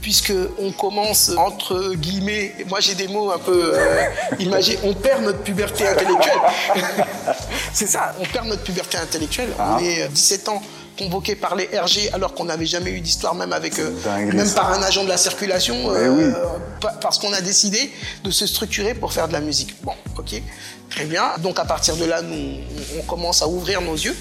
[0.00, 4.04] Puisque on commence entre guillemets, moi j'ai des mots un peu euh,
[4.38, 6.38] imagés, on perd notre puberté intellectuelle.
[7.72, 9.50] C'est ça, on perd notre puberté intellectuelle.
[9.58, 9.76] Ah.
[9.78, 10.62] On est euh, 17 ans
[11.00, 13.90] convoqués par les RG alors qu'on n'avait jamais eu d'histoire même avec euh,
[14.32, 14.60] même ça.
[14.60, 16.88] par un agent de la circulation euh, oui.
[17.00, 17.90] parce qu'on a décidé
[18.22, 19.76] de se structurer pour faire de la musique.
[19.82, 20.42] Bon, ok,
[20.90, 21.24] très bien.
[21.38, 22.58] Donc à partir de là, nous,
[22.98, 24.16] on commence à ouvrir nos yeux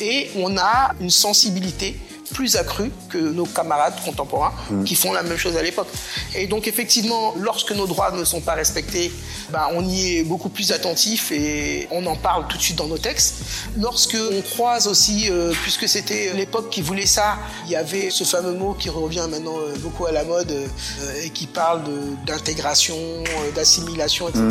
[0.00, 1.98] et on a une sensibilité
[2.34, 4.52] plus accrue que nos camarades contemporains
[4.84, 5.88] qui font la même chose à l'époque.
[6.34, 9.10] Et donc effectivement, lorsque nos droits ne sont pas respectés,
[9.50, 12.88] ben, on y est beaucoup plus attentif et on en parle tout de suite dans
[12.88, 13.36] nos textes.
[13.78, 18.24] Lorsque on croise aussi, euh, puisque c'était l'époque qui voulait ça, il y avait ce
[18.24, 21.82] fameux mot qui revient maintenant euh, beaucoup à la mode euh, et qui parle
[22.26, 22.96] d'intégration,
[23.54, 24.44] d'assimilation, etc.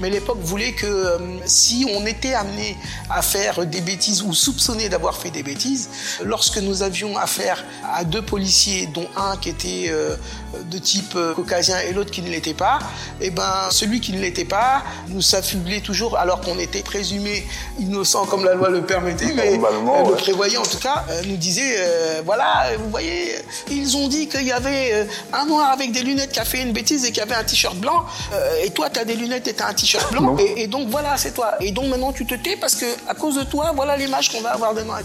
[0.00, 2.76] Mais l'époque voulait que si on était amené
[3.10, 5.90] à faire des bêtises ou soupçonné d'avoir fait des bêtises,
[6.24, 10.16] lorsque nous avions affaire à deux policiers, dont un qui était euh,
[10.70, 12.78] de type euh, caucasien et l'autre qui ne l'était pas,
[13.20, 17.46] et ben celui qui ne l'était pas nous s'affublait toujours alors qu'on était présumé
[17.78, 20.16] innocent comme la loi le permettait, mais euh, le ouais.
[20.16, 23.34] prévoyait en tout cas, nous disait euh, voilà, vous voyez,
[23.70, 26.72] ils ont dit qu'il y avait un noir avec des lunettes qui a fait une
[26.72, 29.54] bêtise et qui avait un t-shirt blanc, euh, et toi tu as des lunettes et
[29.54, 31.54] tu as un t-shirt blanc, et, et donc voilà, c'est toi.
[31.60, 34.40] Et donc maintenant tu te tais parce que à cause de toi, voilà l'image qu'on
[34.40, 35.00] va avoir de noirs.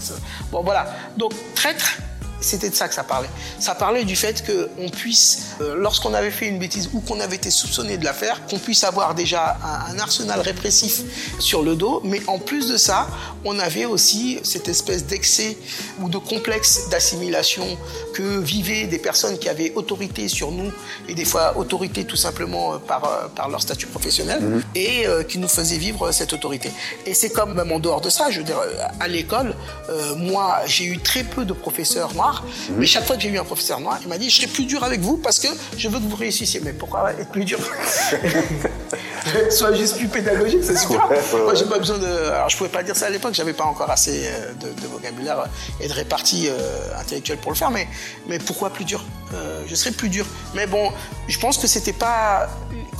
[0.50, 1.98] Bon voilà, donc traître.
[2.44, 3.28] C'était de ça que ça parlait.
[3.58, 7.36] Ça parlait du fait qu'on puisse, euh, lorsqu'on avait fait une bêtise ou qu'on avait
[7.36, 11.02] été soupçonné de la faire, qu'on puisse avoir déjà un, un arsenal répressif
[11.38, 13.08] sur le dos, mais en plus de ça,
[13.44, 15.56] on avait aussi cette espèce d'excès
[16.00, 17.66] ou de complexe d'assimilation
[18.14, 20.70] que vivaient des personnes qui avaient autorité sur nous,
[21.08, 24.40] et des fois autorité tout simplement euh, par, euh, par leur statut professionnel,
[24.74, 26.70] et euh, qui nous faisaient vivre cette autorité.
[27.06, 28.60] Et c'est comme, même en dehors de ça, je veux dire,
[29.00, 29.54] à l'école,
[29.88, 32.33] euh, moi, j'ai eu très peu de professeurs noirs,
[32.76, 34.64] mais chaque fois que j'ai eu un professeur noir, il m'a dit, je serai plus
[34.64, 36.60] dur avec vous parce que je veux que vous réussissiez.
[36.64, 37.58] Mais pourquoi être plus dur?
[39.50, 41.08] Sois juste plus pédagogique, c'est super.
[41.10, 42.06] Ouais, Moi, j'ai pas besoin de.
[42.06, 44.86] Alors, je pouvais pas dire ça à l'époque, j'avais pas encore assez euh, de, de
[44.86, 45.46] vocabulaire euh,
[45.84, 47.88] et de répartie euh, intellectuelle pour le faire, mais,
[48.28, 49.02] mais pourquoi plus dur?
[49.32, 50.26] Euh, Je serais plus dur.
[50.54, 50.92] Mais bon,
[51.28, 52.48] je pense que c'était pas.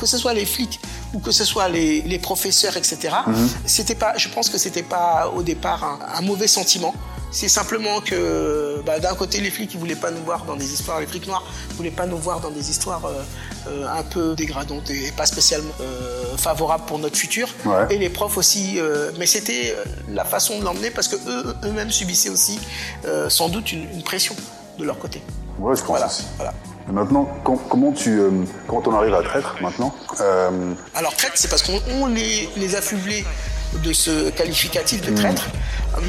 [0.00, 0.80] Que ce soit les flics
[1.12, 3.14] ou que ce soit les, les professeurs, etc.,
[3.66, 4.14] c'était pas.
[4.16, 6.94] Je pense que c'était pas au départ un, un mauvais sentiment.
[7.34, 10.72] C'est simplement que bah, d'un côté, les flics, ils voulaient pas nous voir dans des
[10.72, 11.42] histoires, les flics noirs
[11.76, 13.22] voulaient pas nous voir dans des histoires euh,
[13.68, 17.48] euh, un peu dégradantes et, pas spécialement euh, favorables pour notre futur.
[17.64, 17.86] Ouais.
[17.90, 18.78] Et les profs aussi.
[18.78, 19.74] euh, mais c'était
[20.12, 22.60] la façon de l'emmener parce que eux, eux-mêmes subissaient aussi
[23.28, 24.36] sans doute une, une pression
[24.78, 25.20] de leur côté.
[25.58, 26.22] Ouais, je pense Voilà, aussi.
[26.36, 26.52] voilà.
[26.88, 28.30] Et maintenant, com- comment tu, euh,
[28.68, 32.76] quand on arrive à traître maintenant, euh, Alors traître, c'est parce qu'on on les, les
[32.76, 33.24] affublait
[33.82, 35.46] de ce qualificatif de traître,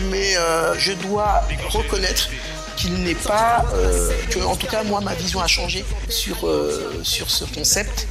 [0.10, 2.30] mais euh, je dois reconnaître
[2.78, 4.12] qu'il n'est pas, euh,
[4.46, 8.08] en tout cas moi ma vision a changé sur, euh, ce concept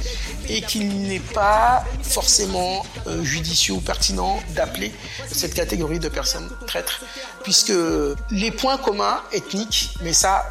[0.49, 2.85] et qu'il n'est pas forcément
[3.21, 4.93] judicieux ou pertinent d'appeler
[5.31, 7.01] cette catégorie de personnes traîtres,
[7.43, 7.73] puisque
[8.31, 10.45] les points communs ethniques, mais ça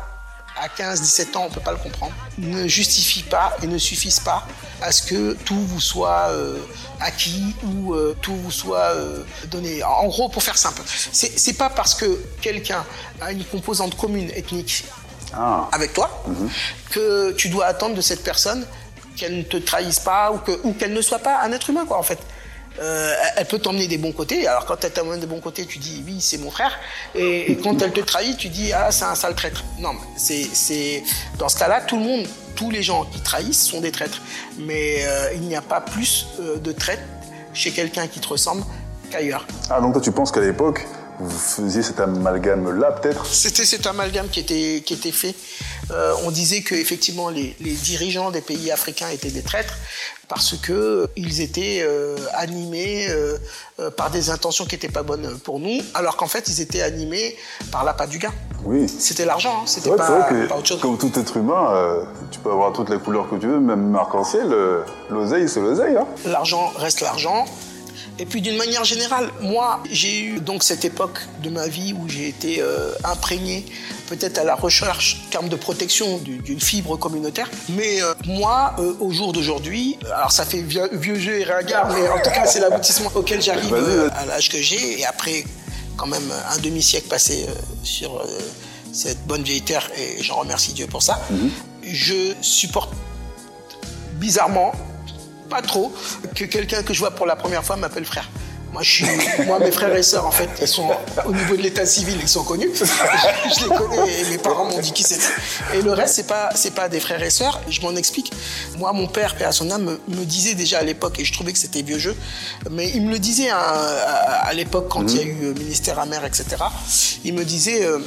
[0.61, 4.21] à 15-17 ans, on ne peut pas le comprendre, ne justifie pas et ne suffisent
[4.21, 4.47] pas
[4.83, 6.59] à ce que tout vous soit euh,
[7.01, 9.83] acquis ou euh, tout vous soit euh, donné.
[9.83, 12.85] En gros, pour faire simple, c'est pas parce que quelqu'un
[13.21, 14.85] a une composante commune ethnique
[15.33, 16.25] ah, avec toi
[16.91, 18.67] que tu dois attendre de cette personne
[19.17, 20.33] qu'elle ne te trahisse pas
[20.65, 22.19] ou qu'elle ne soit pas un être humain, quoi, en fait.
[22.81, 24.47] Euh, elle peut t'emmener des bons côtés.
[24.47, 26.79] Alors quand elle t'emmène des bons côtés, tu dis oui, c'est mon frère.
[27.15, 29.65] Et, et quand elle te trahit, tu dis ah, c'est un sale traître.
[29.79, 31.03] Non, c'est, c'est
[31.39, 34.21] dans ce cas-là, tout le monde, tous les gens qui trahissent sont des traîtres.
[34.59, 37.03] Mais euh, il n'y a pas plus euh, de traître
[37.53, 38.65] chez quelqu'un qui te ressemble
[39.11, 39.47] qu'ailleurs.
[39.71, 40.87] Ah, donc toi, tu penses qu'à l'époque,
[41.21, 43.25] vous faisiez cet amalgame-là, peut-être?
[43.27, 45.35] C'était cet amalgame qui était, qui était fait.
[45.91, 49.75] Euh, on disait que effectivement les, les dirigeants des pays africains étaient des traîtres
[50.29, 53.39] parce que euh, ils étaient euh, animés euh,
[53.97, 57.37] par des intentions qui n'étaient pas bonnes pour nous, alors qu'en fait ils étaient animés
[57.71, 58.33] par l'appât du gain.
[58.65, 58.87] Oui.
[58.89, 60.81] C'était l'argent, hein, c'était pas, que, autre chose.
[60.81, 64.55] comme tout être humain, tu peux avoir toutes les couleurs que tu veux, même arc-en-ciel,
[65.11, 65.97] l'oseille, c'est l'oseille.
[65.97, 66.07] Hein.
[66.25, 67.45] L'argent reste l'argent.
[68.21, 72.09] Et puis d'une manière générale, moi j'ai eu donc cette époque de ma vie où
[72.09, 73.67] j'ai été euh, imprégné
[74.09, 77.51] peut-être à la recherche en termes de protection du- d'une fibre communautaire.
[77.71, 81.93] Mais euh, moi, euh, au jour d'aujourd'hui, alors ça fait vieux, vieux jeu et ringard,
[81.93, 84.11] mais en tout cas c'est l'aboutissement auquel j'arrive vas-y.
[84.17, 85.45] à l'âge que j'ai et après
[85.97, 87.47] quand même un demi-siècle passé
[87.83, 88.25] sur
[88.93, 91.21] cette bonne vieille terre et j'en remercie Dieu pour ça.
[91.83, 92.93] Je supporte
[94.15, 94.73] bizarrement,
[95.49, 95.95] pas trop,
[96.35, 98.29] que quelqu'un que je vois pour la première fois m'appelle frère.
[98.73, 99.07] Moi, je suis,
[99.47, 100.91] moi, mes frères et sœurs, en fait, ils sont
[101.27, 102.71] au niveau de l'état civil, ils sont connus.
[102.75, 105.23] je les connais et mes parents m'ont dit qui c'était.
[105.75, 107.61] Et le reste, c'est pas, c'est pas des frères et sœurs.
[107.69, 108.33] Je m'en explique.
[108.77, 111.33] Moi, mon père, père à son âme, me, me disait déjà à l'époque, et je
[111.33, 112.17] trouvais que c'était vieux jeu,
[112.69, 115.55] mais il me le disait hein, à, à l'époque quand il y a eu euh,
[115.55, 116.45] ministère amer, etc.
[117.23, 117.85] Il me disait.
[117.85, 118.01] euh,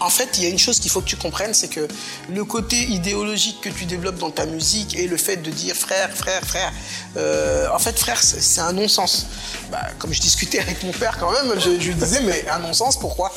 [0.00, 1.86] en fait, il y a une chose qu'il faut que tu comprennes, c'est que
[2.30, 6.10] le côté idéologique que tu développes dans ta musique et le fait de dire frère,
[6.14, 6.72] frère, frère,
[7.16, 9.26] euh, en fait, frère, c'est un non-sens.
[9.70, 12.58] Bah, comme je discutais avec mon père quand même, je, je lui disais, mais un
[12.58, 13.32] non-sens, pourquoi?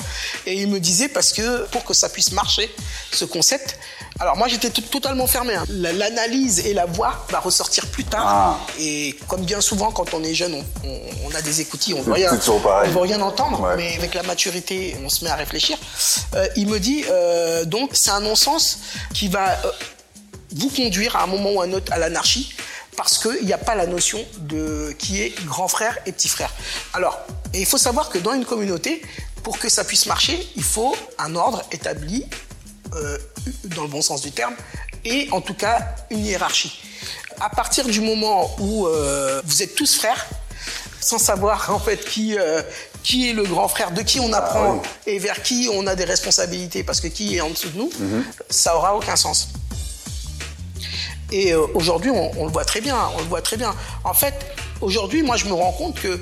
[0.45, 2.73] Et il me disait, parce que pour que ça puisse marcher,
[3.11, 3.77] ce concept,
[4.19, 5.55] alors moi j'étais totalement fermé.
[5.55, 5.65] hein.
[5.69, 8.25] La- L'analyse et la voix va ressortir plus tard.
[8.27, 8.57] Ah.
[8.79, 11.01] Et comme bien souvent, quand on est jeune, on, on-
[11.31, 13.75] on a des écoutilles, on ne veut rien, on veut rien entendre, Ouais.
[13.77, 15.77] mais avec la maturité, on se met à réfléchir.
[16.35, 18.79] Euh, il me dit, euh, donc, c'est un non-sens
[19.13, 19.71] qui va euh,
[20.55, 22.53] vous conduire à un moment ou à un autre à l'anarchie,
[22.95, 26.51] parce qu'il n'y a pas la notion de qui est grand frère et petit frère.
[26.93, 27.19] Alors,
[27.53, 29.01] il faut savoir que dans une communauté,
[29.43, 32.25] pour que ça puisse marcher, il faut un ordre établi,
[32.95, 33.17] euh,
[33.75, 34.55] dans le bon sens du terme,
[35.05, 36.79] et en tout cas une hiérarchie.
[37.39, 40.25] À partir du moment où euh, vous êtes tous frères,
[40.99, 42.61] sans savoir en fait qui, euh,
[43.03, 44.79] qui est le grand frère, de qui on apprend oui.
[45.05, 47.91] et vers qui on a des responsabilités, parce que qui est en dessous de nous,
[48.49, 49.49] ça aura aucun sens.
[51.31, 53.75] Et aujourd'hui, on, on le voit très bien, on le voit très bien.
[54.03, 54.33] En fait,
[54.81, 56.19] aujourd'hui, moi, je me rends compte que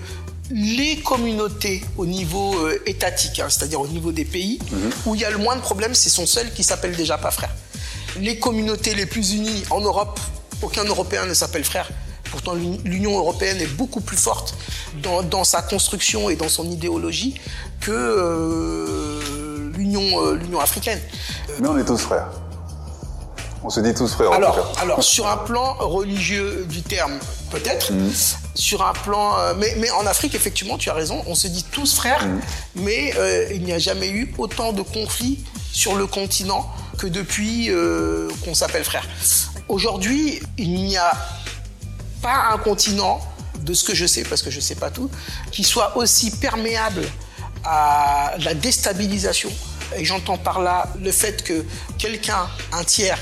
[0.51, 4.59] les communautés au niveau euh, étatique, hein, c'est-à-dire au niveau des pays,
[5.05, 7.31] où il y a le moins de problèmes, c'est son seul qui s'appelle déjà pas
[7.31, 7.49] frère.
[8.19, 10.19] Les communautés les plus unies en Europe,
[10.61, 11.89] aucun Européen ne s'appelle frère.
[12.31, 14.55] Pourtant, l'Uni- l'Union européenne est beaucoup plus forte
[15.01, 17.35] dans, dans sa construction et dans son idéologie
[17.81, 20.99] que euh, l'Union euh, l'Union africaine.
[21.59, 22.27] Mais on est tous frères.
[23.63, 24.81] On se dit tous frères, en tout Alors, cas.
[24.81, 27.17] alors, sur un plan religieux du terme,
[27.51, 27.91] peut-être.
[27.93, 28.11] Mm.
[28.55, 29.37] Sur un plan.
[29.37, 32.41] euh, mais, mais en Afrique, effectivement, tu as raison, on se dit tous frères, Mm.
[32.75, 37.69] mais euh, il n'y a jamais eu autant de conflits sur le continent que depuis
[37.69, 39.05] euh, qu'on s'appelle frère.
[39.67, 41.11] Aujourd'hui, il n'y a
[42.21, 43.19] pas un continent,
[43.59, 45.09] de ce que je sais, parce que je ne sais pas tout,
[45.51, 47.03] qui soit aussi perméable
[47.63, 49.51] à la déstabilisation.
[49.97, 51.65] Et j'entends par là le fait que
[51.97, 53.19] quelqu'un, un tiers,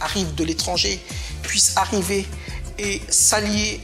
[0.00, 1.00] arrive de l'étranger,
[1.42, 2.26] puisse arriver
[2.78, 3.80] et s'allier.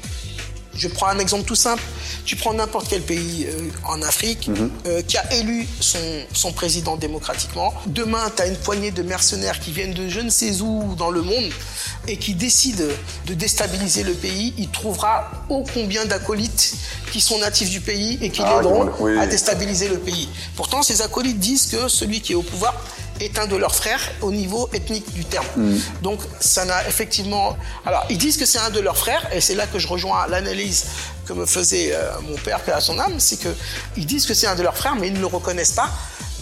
[0.79, 1.83] Je prends un exemple tout simple.
[2.25, 4.49] Tu prends n'importe quel pays euh, en Afrique
[4.87, 5.99] euh, qui a élu son,
[6.33, 7.75] son président démocratiquement.
[7.87, 11.11] Demain, tu as une poignée de mercenaires qui viennent de je ne sais où dans
[11.11, 11.51] le monde
[12.07, 12.85] et qui décident
[13.27, 14.55] de déstabiliser le pays.
[14.57, 16.75] Il trouvera ô combien d'acolytes
[17.13, 19.19] qui sont natifs du pays et qui Ah, l'aideront oui.
[19.19, 20.29] à déstabiliser le pays.
[20.57, 22.75] Pourtant, ces acolytes disent que celui qui est au pouvoir
[23.21, 25.47] est un de leurs frères au niveau ethnique du terme.
[26.03, 27.57] Donc, ça n'a effectivement.
[27.85, 30.27] Alors, ils disent que c'est un de leurs frères, et c'est là que je rejoins
[30.27, 30.87] l'analyse
[31.27, 33.49] que me faisait euh, mon père, que à son âme, c'est que
[33.97, 35.91] ils disent que c'est un de leurs frères, mais ils ne le reconnaissent pas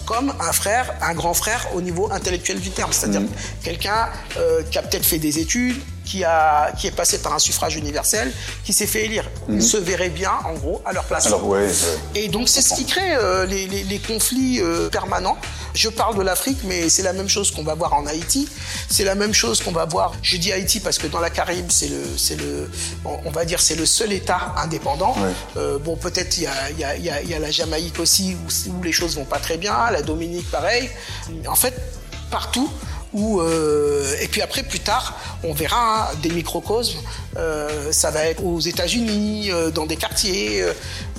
[0.05, 3.23] comme un frère, un grand frère au niveau intellectuel du terme, c'est-à-dire
[3.61, 5.75] quelqu'un euh, qui a peut-être fait des études,
[6.07, 8.31] qui, a, qui est passé par un suffrage universel,
[8.63, 9.25] qui s'est fait élire.
[9.49, 11.25] Ils se verraient bien, en gros, à leur place.
[11.27, 11.99] Alors, ouais, ouais.
[12.15, 15.37] Et donc c'est ce qui crée euh, les, les- les conflits euh, permanents.
[15.73, 18.47] Je parle de l'Afrique, mais c'est la même chose qu'on va voir en Haïti.
[18.89, 20.13] C'est la même chose qu'on va voir.
[20.23, 22.03] Je dis Haïti parce que dans la Caraïbe, c'est le,
[22.43, 22.71] le,
[23.25, 25.13] on va dire, c'est le seul État indépendant.
[25.19, 25.31] Ouais.
[25.57, 28.91] Euh, bon, peut-être il y y y y a la Jamaïque aussi où, où les
[28.91, 29.91] choses vont pas très bien.
[29.91, 30.89] La Dominique, pareil.
[31.47, 31.73] En fait,
[32.31, 32.69] partout
[33.15, 36.99] Euh, et puis après, plus tard, on verra hein, des microcosmes.
[37.37, 40.65] Euh, ça va être aux États-Unis, euh, dans des quartiers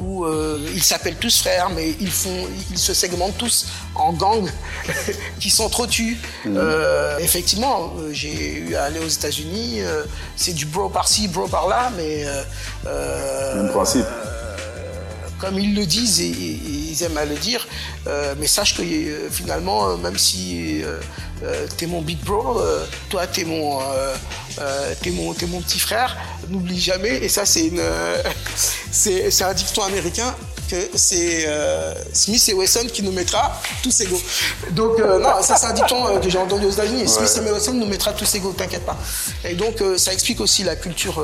[0.01, 0.27] où
[0.75, 4.51] ils s'appellent tous frères, mais ils font, ils se segmentent tous en gangs
[5.41, 6.19] qui s'entretuent.
[6.47, 9.81] Euh, effectivement, j'ai eu à aller aux États-Unis.
[10.37, 12.25] c'est du bro par-ci, bro par-là, mais
[13.55, 14.07] Même principe.
[15.39, 17.67] Comme ils le disent et, ils aiment à le dire,
[18.07, 20.83] euh, mais sache que euh, finalement, euh, même si
[21.77, 22.61] t'es mon big bro,
[23.09, 26.17] toi t'es mon, mon, petit frère,
[26.49, 27.83] n'oublie jamais, et ça c'est une,
[28.91, 30.35] c'est un dicton américain
[30.69, 34.21] que c'est euh, Smith et Wesson qui nous mettra tous égaux.
[34.73, 37.09] Donc euh, non, ça c'est un dicton euh, que j'ai entendu aux États-Unis.
[37.09, 38.97] Smith et Wesson nous mettra tous égaux, t'inquiète pas.
[39.45, 41.23] Et donc ça explique aussi la culture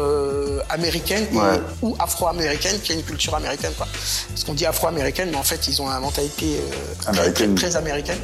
[0.69, 1.61] américaine Ouais.
[1.83, 3.73] ou afro-américaine, qui est une culture américaine.
[3.77, 3.87] Quoi.
[4.29, 6.61] Parce qu'on dit afro-américaine, mais en fait, ils ont une mentalité
[7.01, 7.55] très- Américaine.
[7.55, 8.19] Très, très américaine.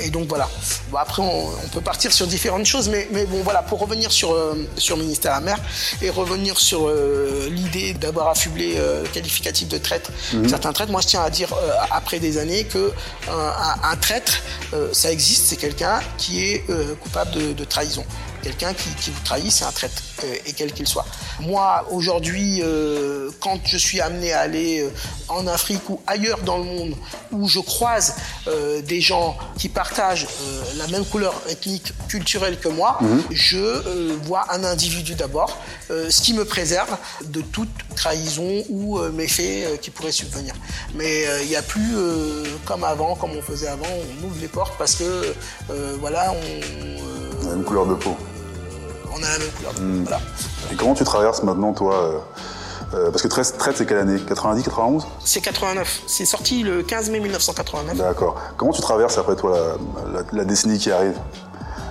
[0.00, 0.48] Et donc voilà.
[0.90, 4.10] Bon, après, on, on peut partir sur différentes choses, mais, mais bon, voilà, pour revenir
[4.12, 4.36] sur,
[4.76, 5.56] sur Ministère Amer
[6.02, 6.90] et revenir sur
[7.50, 10.10] l'idée d'avoir affublé le qualificatif de traître
[10.54, 12.92] certains traîtres, moi je tiens à dire, euh, après des années, que
[13.28, 14.34] un, un- traître,
[14.72, 18.04] euh, ça existe, c'est quelqu'un qui est euh, coupable de trahison.
[18.44, 21.06] Quelqu'un qui, qui vous trahit, c'est un traître, euh, et quel qu'il soit.
[21.40, 24.90] Moi, aujourd'hui, euh, quand je suis amené à aller euh,
[25.28, 26.94] en Afrique ou ailleurs dans le monde,
[27.32, 28.14] où je croise
[28.86, 30.26] des gens qui partagent
[30.76, 32.98] la même couleur ethnique, culturelle que moi,
[33.30, 35.56] je euh, vois un individu d'abord,
[35.88, 40.54] ce qui me préserve de toute trahison ou méfait qui pourrait subvenir.
[40.94, 41.94] Mais il n'y a plus
[42.66, 43.86] comme avant, comme on faisait avant,
[44.20, 45.04] on ouvre les portes parce que,
[45.70, 46.36] euh, voilà, on...
[46.36, 48.16] euh, La même couleur de peau.
[49.14, 49.72] On a la même couleur.
[50.02, 50.20] Voilà.
[50.72, 52.18] Et comment tu traverses maintenant, toi euh,
[52.94, 54.18] euh, Parce que Traite, c'est quelle année?
[54.20, 56.02] 90, 91 C'est 89.
[56.06, 57.96] C'est sorti le 15 mai 1989.
[57.96, 58.36] D'accord.
[58.56, 59.56] Comment tu traverses après, toi,
[60.12, 61.16] la, la- la décennie qui arrive?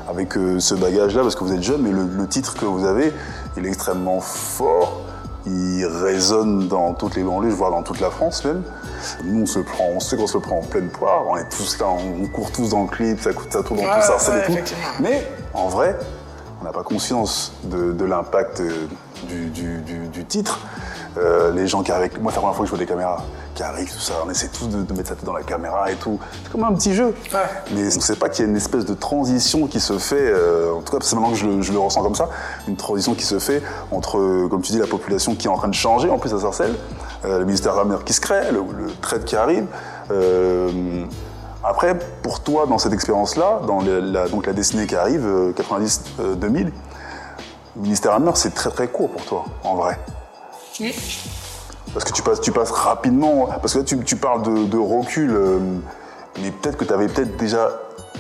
[0.10, 2.86] Avec euh, ce bagage-là, parce que vous êtes jeune, mais le, le titre que vous
[2.86, 3.14] avez,
[3.58, 5.02] il est extrêmement fort.
[5.46, 8.64] Il résonne dans toutes les banlieues, voire dans toute la France même.
[9.26, 11.24] Nous, on se prend, on sait qu'on se le prend en pleine poire.
[11.28, 13.86] On est tous là, on court tous dans le clip, ça coûte, ça tourne dans
[13.88, 14.74] Ouais, tout ça, ouais, tout.
[15.02, 15.98] Mais en vrai,
[16.64, 18.72] on n'a pas conscience de, de l'impact euh,
[19.28, 20.60] du, du- du- du titre.
[21.18, 23.22] Euh, les gens qui arrivent, moi, c'est la première fois que je vois des caméras
[23.54, 25.92] qui arrivent, tout ça, on essaie tous de, de mettre sa tête dans la caméra
[25.92, 26.18] et tout.
[26.44, 27.08] C'est comme un petit jeu.
[27.34, 27.40] Ouais.
[27.76, 30.16] Mais on ne sait pas qu'il y a une espèce de transition qui se fait,
[30.20, 32.30] euh, en tout cas, c'est maintenant que je le, je le ressens comme ça,
[32.70, 35.68] une transition qui se fait entre, comme tu dis, la population qui est en train
[35.68, 36.76] de changer, en plus à Sarcelles,
[37.26, 39.66] euh, le ministère Ramner qui se crée, le, le trade qui arrive.
[41.64, 45.54] Euh, après, pour toi, dans cette expérience-là, dans la, donc la décennie qui arrive, euh,
[45.54, 46.72] 90-2000,
[47.76, 49.98] le ministère Hammer, c'est très très court pour toi, en vrai.
[51.94, 53.48] Parce que tu passes, tu passes rapidement.
[53.62, 55.60] Parce que là, tu, tu parles de, de recul, euh,
[56.42, 57.70] mais peut-être que tu avais peut-être déjà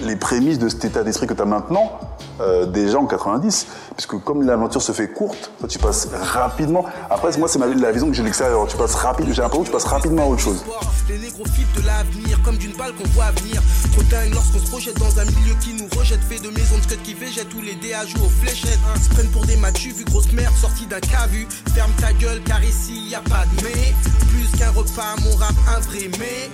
[0.01, 1.99] les prémices de cet état d'esprit que tu as maintenant,
[2.41, 3.67] euh, déjà en 90.
[3.95, 6.85] Puisque comme l'aventure se fait courte, toi, tu passes rapidement.
[7.09, 8.65] Après, moi, c'est ma- la vision que j'ai de l'extérieur.
[8.67, 10.63] Tu passes rapidement, j'ai l'impression que tu passes rapidement à autre chose.
[11.09, 13.61] Les négros de l'avenir comme d'une balle qu'on voit venir.
[13.91, 16.21] Trop dingue lorsqu'on se projette dans un milieu qui nous rejette.
[16.29, 18.79] Fait de maisons de scud qui végètent tous les dés à jouer aux fléchettes.
[19.03, 21.47] Se prennent pour des matchus, vu grosse merde sortie d'un cavu.
[21.75, 23.93] Ferme ta gueule car ici y a pas de mais.
[24.29, 26.49] Plus qu'un repas, mon rap un vrai mais.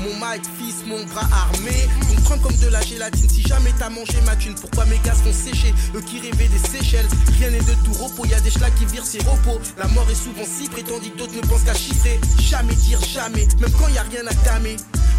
[0.00, 1.88] Mon mic fils, mon bras armé.
[2.16, 3.28] On trempe comme de la gélatine.
[3.28, 6.58] Si jamais t'as mangé ma thune, pourquoi mes gars sont séchés Eux qui rêvaient des
[6.58, 7.08] Seychelles.
[7.38, 8.24] Rien n'est de tout repos.
[8.26, 9.60] Y a des schlacs qui virent ses repos.
[9.76, 12.20] La mort est souvent si prétendue que d'autres ne pensent qu'à chiffrer.
[12.40, 14.76] Jamais dire jamais, même quand y a rien à tamer.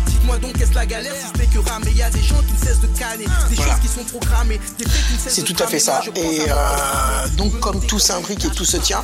[0.08, 1.14] Dites-moi donc qu'est-ce la galère?
[1.14, 1.92] Si ce n'est que ramer.
[1.92, 3.72] Y a des gens qui ne cessent de canner, des Voilà.
[3.74, 6.02] choses qui sont programmées, des faits qui ne cessent C'est de tout à fait ça.
[6.16, 9.04] Et euh, donc, comme tout s'imbrique et tout se tient,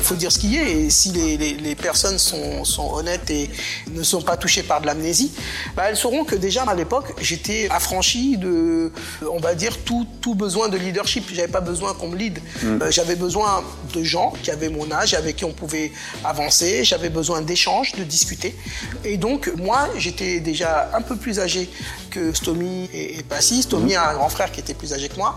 [0.00, 0.70] faut dire ce qu'il y est.
[0.82, 3.50] Et si les, les- les personnes sont, sont honnêtes et
[3.90, 5.32] ne sont pas touchées par de l'amnésie,
[5.76, 8.92] bah, elles sauront que déjà à l'époque, j'étais affranchi de,
[9.30, 11.28] on va dire, tout, tout besoin de leadership.
[11.32, 12.38] J'avais pas besoin qu'on me lead.
[12.64, 13.62] Euh, J'avais besoin
[13.94, 15.92] de gens qui avaient mon âge, avec qui on pouvait
[16.24, 16.84] avancer.
[16.84, 18.54] J'avais besoin d'échanges, de discuter.
[19.04, 21.68] Et donc, moi, j'étais déjà un peu plus âgé
[22.10, 23.62] que Stomy et, et Passy.
[23.62, 25.36] Stomy a un grand frère qui était plus âgé que moi.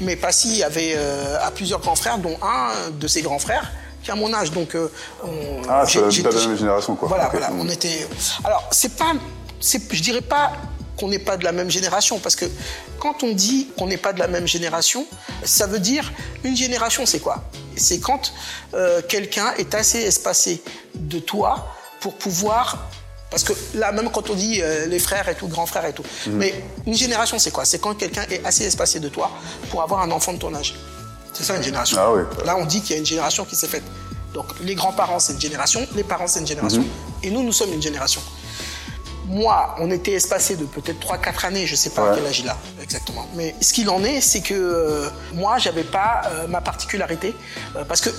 [0.00, 3.70] Mais Passy avait euh, a plusieurs grands frères, dont un de ses grands frères
[4.02, 4.50] qui a mon âge.
[4.52, 4.88] Donc, euh,
[5.24, 7.08] on- Ah, c'est de la même génération, quoi.
[7.08, 7.50] Voilà, voilà.
[7.58, 8.06] On était.
[8.44, 9.12] Alors, c'est pas.
[9.60, 10.52] c'est- Je dirais pas
[10.96, 12.44] qu'on n'est pas de la même génération, parce que
[12.98, 15.06] quand on dit qu'on n'est pas de la même génération,
[15.44, 16.12] ça veut dire
[16.44, 17.42] une génération, c'est quoi?
[17.76, 18.32] C'est quand
[18.74, 20.62] euh, quelqu'un est assez espacé
[20.94, 21.68] de toi
[22.00, 22.88] pour pouvoir
[23.30, 25.94] parce que là, même quand on dit euh, les frères et tout, grands frères et
[25.94, 26.04] tout.
[26.26, 26.52] Mais
[26.86, 27.64] une génération, c'est quoi?
[27.64, 29.30] C'est quand quelqu'un est assez espacé de toi
[29.70, 30.74] pour avoir un enfant de ton âge.
[31.32, 31.96] C'est ça une génération.
[32.00, 32.22] Ah oui.
[32.44, 33.84] Là, on dit qu'il y a une génération qui s'est faite.
[34.34, 36.84] Donc, les grands-parents, c'est une génération, les parents, c'est une génération.
[37.22, 38.20] Et nous, nous sommes une génération.
[39.26, 42.48] moi, on était espacé de peut-être 3-4 années, je sais pas à quel âge il
[42.48, 43.26] a exactement.
[43.34, 47.34] Mais ce qu'il en est, c'est que euh, moi, j'avais pas euh, ma particularité.
[47.76, 48.10] euh, parce que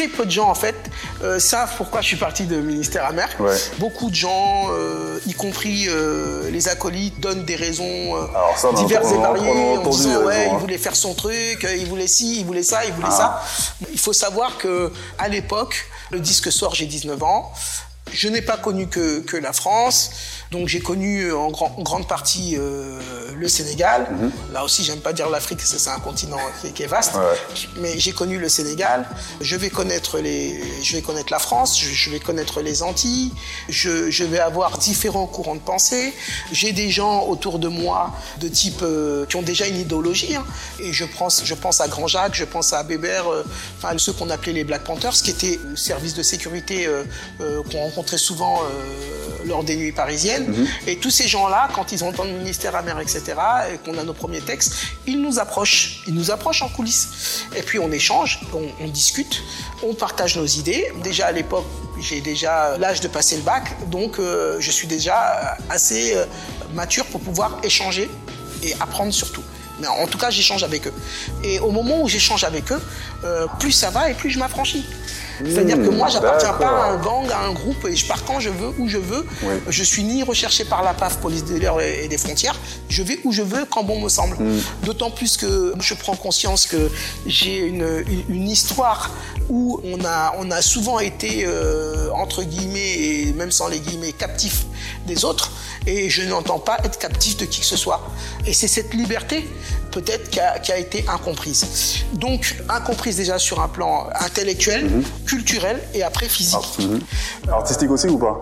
[0.00, 0.76] très peu de gens, en fait,
[1.22, 3.28] euh, savent pourquoi je suis parti de Ministère Amer.
[3.38, 3.54] Ouais.
[3.78, 8.16] Beaucoup de gens, euh, y compris euh, les acolytes, donnent des raisons
[8.56, 10.58] ça, diverses et variées en disant ouais, il hein.
[10.58, 13.42] voulait faire son truc, il voulait ci, il voulait ça, il voulait Ah.
[13.80, 13.86] ça.
[13.92, 17.52] Il faut savoir que à l'époque, le disque sort, j'ai 19 ans.
[18.10, 20.10] Je n'ai pas connu que, que la France,
[20.50, 22.98] donc j'ai connu en, grand- en grande partie euh,
[23.36, 24.08] le Sénégal.
[24.10, 24.30] Mhm.
[24.52, 27.14] Là aussi, j'aime pas dire l'Afrique, c'est un continent qui, qui est vaste.
[27.14, 27.60] Ouais.
[27.76, 29.06] Mais j'ai connu le Sénégal.
[29.40, 31.78] Je vais connaître les, je vais connaître la France.
[31.80, 33.32] Je, je vais connaître les Antilles.
[33.68, 36.12] Je, je vais avoir différents courants de pensée.
[36.52, 40.34] J'ai des gens autour de moi de type euh, qui ont déjà une idéologie.
[40.34, 40.44] hein.
[40.80, 43.44] Et je pense, je pense à Grand Jacques, je pense à Bébert, euh,
[43.78, 47.04] enfin ceux qu'on appelait les Black Panthers, qui étaient le service de sécurité euh,
[47.40, 50.39] euh, qu'on rencontrait souvent euh, lors des nuits parisiennes.
[50.86, 53.22] Et tous ces gens-là, quand ils entendent le ministère amer, etc.,
[53.72, 54.74] et qu'on a nos premiers textes,
[55.06, 56.02] ils nous approchent.
[56.06, 57.46] Ils nous approchent en coulisses.
[57.56, 59.42] Et puis on échange, on, on discute,
[59.82, 60.92] on partage nos idées.
[61.02, 61.66] Déjà à l'époque,
[62.00, 66.24] j'ai déjà l'âge de passer le bac, donc euh, je suis déjà assez euh,
[66.74, 68.10] mature pour pouvoir échanger
[68.62, 69.42] et apprendre surtout.
[69.80, 70.92] Mais en tout cas, j'échange avec eux.
[71.42, 72.82] Et au moment où j'échange avec eux,
[73.24, 74.84] euh, plus ça va et plus je m'affranchis.
[75.48, 78.40] C'est-à-dire que moi, j'appartiens pas à un gang, à un groupe, et je pars quand
[78.40, 79.26] je veux, où je veux.
[79.42, 79.54] Oui.
[79.68, 82.58] Je suis ni recherché par la PAF, police de l'air et des frontières.
[82.88, 84.36] Je vais où je veux, quand bon me semble.
[84.84, 86.90] D'autant plus que je prends conscience que
[87.26, 89.10] j'ai une, une- une histoire
[89.48, 94.12] où on a, on a souvent été, euh, entre guillemets, et même sans les guillemets,
[94.12, 94.64] captifs
[95.06, 95.50] des autres.
[95.86, 98.00] Et je n'entends pas être captif de qui que ce soit.
[98.46, 99.48] Et c'est cette liberté,
[99.90, 102.04] peut-être, qui a, qui a été incomprise.
[102.14, 104.90] Donc, incomprise déjà sur un plan intellectuel,
[105.26, 106.78] culturel et après physique.
[106.78, 107.00] Mhm.
[107.50, 108.40] Artistique aussi ou pas?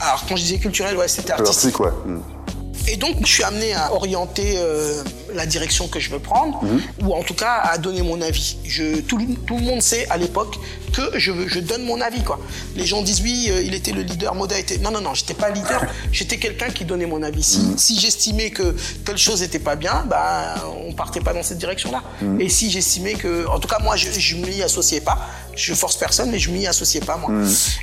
[0.00, 1.74] Alors, quand je disais culturel, ouais, c'était artistique.
[1.74, 2.12] Artistique, ouais.
[2.12, 2.22] Mhm.
[2.88, 5.02] Et donc, je suis amené à orienter euh,
[5.34, 6.60] la direction que je veux prendre,
[7.02, 8.56] ou en tout cas à donner mon avis.
[8.64, 10.58] Je, tout, le- tout le monde sait à l'époque
[10.92, 12.22] que je, je donne mon avis.
[12.22, 12.38] Quoi.
[12.76, 14.78] Les gens disent oui, euh, il était le leader, Moda était.
[14.78, 15.80] Non, non, non, j'étais pas leader,
[16.10, 17.42] j'étais quelqu'un qui donnait mon avis.
[17.42, 18.74] Si, si j'estimais que
[19.04, 20.54] telle chose n'était pas bien, bah,
[20.86, 22.02] on partait pas dans cette direction-là.
[22.40, 23.46] Et si j'estimais que.
[23.48, 25.18] En tout cas, moi, je, je m'y associais pas.
[25.54, 27.30] Je force personne, mais je m'y associais pas, moi.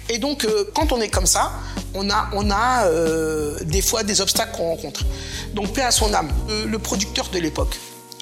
[0.09, 1.51] Et donc, euh, quand on est comme ça,
[1.93, 5.03] on a, on a euh, des fois des obstacles qu'on rencontre.
[5.53, 6.29] Donc, paix à son âme.
[6.49, 7.77] Euh, le producteur de l'époque,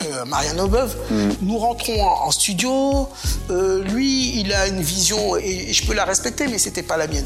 [0.05, 0.95] euh, Marianne Aubeuve,
[1.41, 3.09] nous rentrons en, en studio.
[3.49, 6.97] Euh, lui, il a une vision, et, et je peux la respecter, mais c'était pas
[6.97, 7.25] la mienne.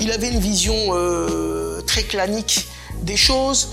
[0.00, 2.66] Il avait une vision euh, très clanique
[3.02, 3.68] des choses.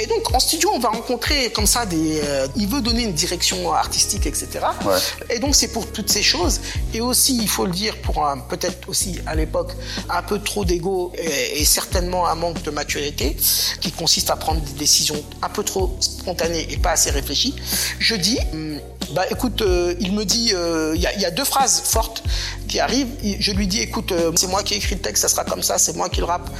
[0.00, 2.20] Et donc, en studio, on va rencontrer comme ça des.
[2.22, 4.48] euh, il veut donner une direction artistique, etc.
[4.86, 4.94] Ouais.
[5.34, 6.60] Et donc, c'est pour toutes ces choses.
[6.94, 9.72] Et aussi, il faut le dire, pour un- peut-être aussi à l'époque,
[10.08, 13.36] un peu trop d'ego et, et certainement un manque de maturité
[13.80, 17.56] qui consiste à prendre des décisions un peu trop spontanées et pas assez réfléchies.
[17.98, 18.78] Je dis, hum,
[19.12, 21.80] bah écoute, euh, il me dit, euh, il y, a- il y a deux phrases
[21.84, 22.22] fortes
[22.68, 23.08] qui arrivent.
[23.40, 25.78] Je lui dis, écoute, c'est moi qui ai écrit le texte, ça sera comme ça,
[25.78, 26.50] c'est moi qui le rappe,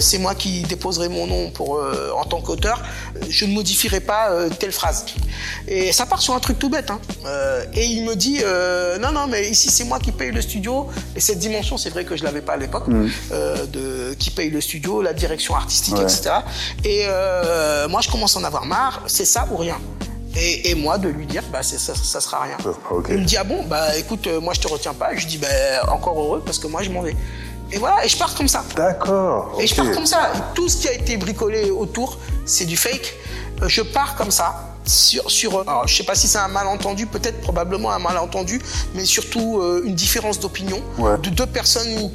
[0.00, 1.80] c'est moi qui déposerai mon nom pour,
[2.16, 2.82] en tant qu'auteur.
[3.28, 5.04] Je ne modifierai pas euh, telle phrase.
[5.68, 6.90] Et ça part sur un truc tout bête.
[6.90, 7.00] hein.
[7.26, 10.40] Euh, et il me dit, euh, non, non, mais ici c'est moi qui paye le
[10.40, 10.88] studio.
[11.16, 12.86] Et cette dimension, c'est vrai que je l'avais pas à l'époque,
[13.32, 16.02] euh, de qui paye le studio, la direction artistique, Ouais.
[16.04, 16.30] etc.
[16.84, 17.04] Et
[17.88, 19.02] moi, je commence à en avoir marre.
[19.06, 19.76] C'est ça ou rien?
[20.36, 22.56] Et, et moi, de lui dire, bah, ça, ça sera rien.
[22.90, 23.06] Ok.
[23.10, 25.14] Il me dit, ah bon, bah écoute, euh, moi je te retiens pas.
[25.16, 25.48] Je dis, bah
[25.88, 27.16] encore heureux parce que moi je m'en vais.
[27.72, 28.62] Et voilà, et je pars comme ça.
[28.76, 29.56] D'accord.
[29.60, 30.30] Et je pars comme ça.
[30.54, 33.14] Tout ce qui a été bricolé autour, c'est du fake.
[33.62, 34.75] Euh, Je pars comme ça.
[34.86, 38.60] Sur, sur, euh, alors, je sais pas si c'est un malentendu, peut-être probablement un malentendu,
[38.94, 41.18] mais surtout euh, une différence d'opinion Ouais.
[41.18, 42.10] de deux personnes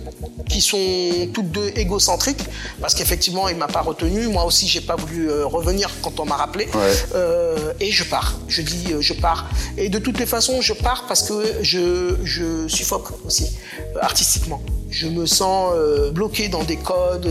[0.49, 2.43] qui sont toutes deux égocentriques,
[2.79, 6.25] parce qu'effectivement il m'a pas retenu, moi aussi j'ai pas voulu euh, revenir quand on
[6.25, 6.93] m'a rappelé, Ouais.
[7.15, 8.35] Euh, et je pars.
[8.47, 9.49] Je dis je pars.
[9.77, 13.47] Et de toutes les façons je pars parce que je, je suffoque aussi
[14.01, 14.61] artistiquement.
[14.89, 15.73] Je me sens
[16.13, 17.29] bloqué dans des codes.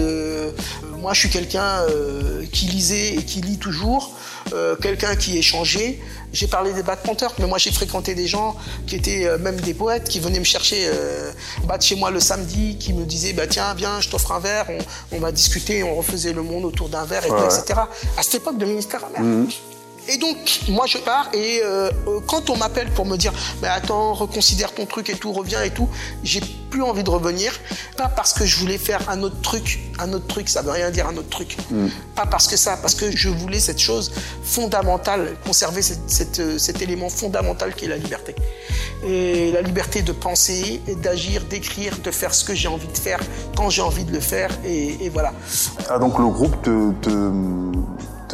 [0.99, 1.82] moi, je suis quelqu'un
[2.53, 4.12] qui lisait et qui lit toujours,
[4.53, 5.99] euh, quelqu'un qui échangeait.
[6.33, 8.55] J'ai parlé des Panthers, mais moi, j'ai fréquenté des gens
[8.87, 11.33] qui étaient euh, même des poètes, qui venaient me chercher euh,
[11.65, 14.39] bah, de chez moi le samedi, qui me disaient bah, Tiens, viens, je t'offre un
[14.41, 17.47] verre, on, on va discuter, on refaisait le monde autour d'un verre, et tout, Ouais.
[17.47, 17.81] etc.
[18.17, 19.47] À cette époque de ministère amer.
[20.09, 20.37] Et donc,
[20.69, 21.91] moi, je pars et euh,
[22.27, 23.33] quand on m'appelle pour me dire,
[23.63, 25.89] mais attends, reconsidère ton truc et tout, reviens et tout,
[26.25, 26.41] j'ai
[26.71, 27.53] plus envie de revenir.
[27.97, 30.91] Pas parce que je voulais faire un autre truc, un autre truc, ça veut rien
[30.91, 31.57] dire un autre truc.
[32.17, 34.11] Pas parce que ça, parce que je voulais cette chose
[34.43, 38.35] fondamentale, conserver cette- cette, euh, cet élément fondamental qui est la liberté.
[39.03, 42.99] et la liberté de penser, et d'agir, d'écrire, de faire ce que j'ai envie de
[42.99, 43.19] faire
[43.57, 45.33] quand j'ai envie de le faire, et, et voilà.
[45.89, 47.09] Ah, donc le groupe te, te,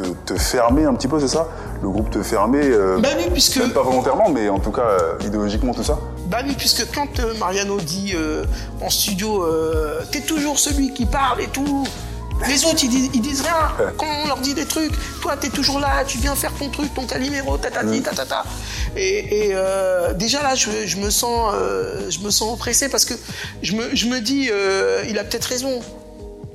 [0.02, 1.48] te, te fermait un petit peu, c'est ça
[1.82, 5.14] Le groupe te fermait, euh, Bah oui, puisque- pas volontairement, mais en tout cas euh,
[5.24, 8.14] idéologiquement, tout ça Bah oui, puisque quand euh, Mariano dit
[8.82, 9.44] en studio,
[10.12, 11.84] t'es toujours celui qui parle et tout,
[12.46, 13.90] les autres ils disent, ils disent rien.
[13.96, 14.92] Quand on leur dit des trucs,
[15.22, 18.44] toi t'es toujours là, tu viens faire ton truc, ton calimero, tatati, tatata.
[18.94, 23.06] Et, et euh, déjà là, je, je me sens, euh, je me sens oppressé parce
[23.06, 23.14] que
[23.62, 25.80] je me, je me dis, euh, il a peut-être raison.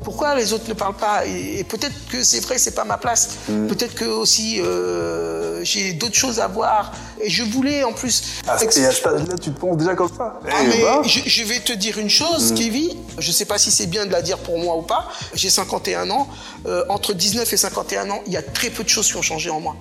[0.03, 3.29] Pourquoi les autres ne parlent pas Et, peut-être que c'est vrai, c'est pas ma place.
[3.47, 6.91] Peut-être que aussi euh, j'ai d'autres choses à voir.
[7.23, 8.23] Et je voulais en plus.
[8.47, 10.81] Ah, ex- Et à cet âge-là, tu te penses déjà comme ça ah, Eh mais
[10.81, 12.89] ben, je, je vais te dire une chose, Kevin.
[13.19, 15.07] Je sais pas si c'est bien de la dire pour moi ou pas.
[15.35, 16.27] J'ai 51 ans.
[16.65, 19.21] Euh, entre 19 et 51 ans, il y a très peu de choses qui ont
[19.21, 19.75] changé en moi.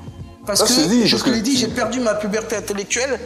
[0.46, 3.20] Parce Ça, que, je te dis, je te l'ai dit, j'ai perdu ma puberté intellectuelle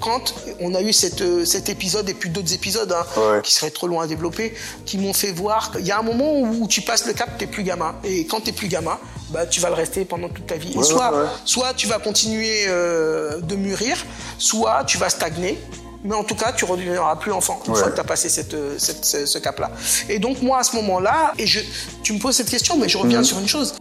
[0.00, 3.40] quand on a eu cette, euh, cet épisode et puis d'autres épisodes hein, Ouais.
[3.42, 4.54] qui seraient trop loin à développer,
[4.86, 7.46] qui m'ont fait voir qu'il y a un moment où tu passes le cap, t'es
[7.46, 7.94] plus gamin.
[8.04, 8.98] Et quand t'es plus gamin,
[9.30, 10.72] bah, tu vas le rester pendant toute ta vie.
[10.78, 11.28] Et soit, ouais, ouais.
[11.44, 13.96] soit tu vas continuer euh, de mûrir,
[14.38, 15.58] soit tu vas stagner.
[16.02, 18.30] Mais en tout cas, tu ne redeviendras plus enfant une fois que tu as passé
[18.30, 19.70] cette, euh, cette- ce, ce cap-là.
[20.08, 21.60] Et donc, moi, à ce moment-là, et je,
[22.02, 23.24] tu me poses cette question, mais je reviens Mhm.
[23.24, 23.74] sur une chose.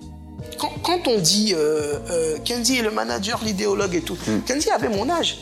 [0.58, 4.42] Quand, quand on dit euh, euh, Kenzie est le manager, l'idéologue et tout, Mhm.
[4.42, 5.38] Kenzie avait mon âge.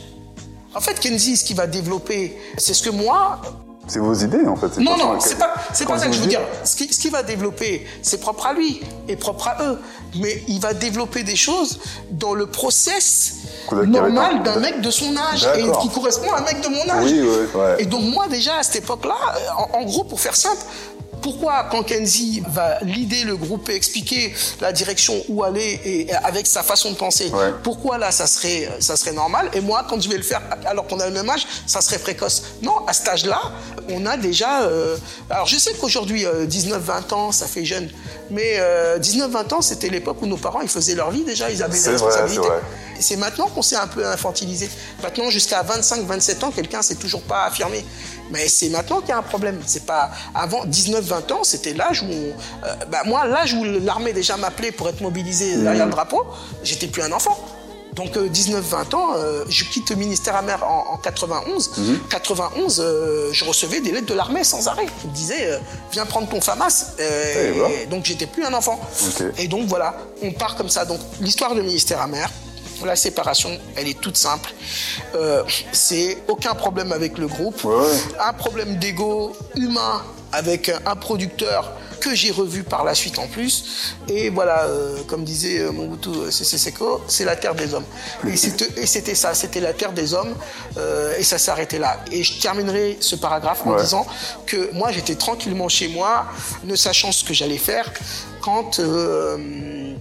[0.74, 3.40] En fait, Kenzie, ce qu'il va développer, c'est ce que moi,
[3.86, 4.76] c'est vos idées en fait.
[4.78, 6.42] non, non, c'est pas, c'est pas ça que je veux dire.
[6.62, 9.78] Ce qui, ce qui va développer, c'est propre à lui et propre à eux.
[10.16, 13.32] Mais il va développer des choses dans le process
[13.72, 17.10] normal d'un mec de son âge et qui correspond à un mec de mon âge.
[17.12, 17.76] Oui, ouais, ouais.
[17.82, 19.16] Et donc moi déjà à cette époque-là,
[19.56, 20.62] en, en gros pour faire simple,
[21.22, 26.46] pourquoi quand Kenzie va leader le groupe et expliquer la direction où aller et avec
[26.46, 27.52] sa façon de penser, Ouais.
[27.62, 29.50] pourquoi là ça serait ça serait normal?
[29.54, 31.98] Et moi quand je vais le faire alors qu'on a le même âge, ça serait
[31.98, 32.42] précoce.
[32.62, 33.40] Non, à cet âge-là,
[33.90, 34.96] on a déjà euh,
[35.30, 37.88] alors je sais qu'aujourd'hui 19 20 ans, ça fait jeune,
[38.30, 38.58] mais
[39.00, 41.78] 19 20 ans, c'était l'époque où nos parents ils faisaient leur vie déjà, ils avaient
[41.80, 42.42] des responsabilités.
[42.42, 42.60] c'est vrai.
[42.98, 44.68] Et C'est maintenant qu'on s'est un peu infantilisé.
[45.04, 47.84] Maintenant, jusqu'à 25-27 ans, quelqu'un s'est toujours pas affirmé.
[48.30, 49.60] Mais c'est maintenant qu'il y a un problème.
[49.66, 54.12] C'est pas avant 19-20 ans, c'était l'âge où, on- euh, bah, moi, l'âge où l'armée
[54.12, 56.24] déjà m'appelait pour être mobilisé derrière le drapeau,
[56.62, 57.38] j'étais plus un enfant.
[57.94, 61.70] Donc euh, 19-20 ans, euh, je quitte le ministère amer en, en 91.
[62.10, 64.86] 91, euh, je recevais des lettres de l'armée sans arrêt.
[65.04, 65.58] Ils me disaient, euh,
[65.90, 66.92] viens prendre ton FAMAS.
[67.00, 67.34] Euh,
[67.82, 68.78] et donc j'étais plus un enfant.
[69.38, 70.84] Et donc voilà, on part comme ça.
[70.84, 72.30] Donc l'histoire du ministère amer,
[72.86, 74.52] la séparation, elle est toute simple.
[75.14, 77.62] Euh, c'est aucun problème avec le groupe.
[77.64, 77.86] Ouais.
[78.20, 80.02] Un problème d'ego humain
[80.32, 83.94] avec un producteur que j'ai revu par la suite en plus.
[84.08, 87.84] Et voilà, euh, comme disait euh, Mobutu Sese Seko, c'est la terre des hommes.
[88.26, 88.36] Et
[88.86, 90.34] c'était ça, c'était la terre des hommes.
[90.76, 92.00] euh, et ça arrêté là.
[92.12, 94.06] Et je terminerai ce paragraphe en disant
[94.46, 96.26] que moi, j'étais tranquillement chez moi,
[96.64, 97.90] ne sachant ce que j'allais faire,
[98.48, 99.36] quand euh,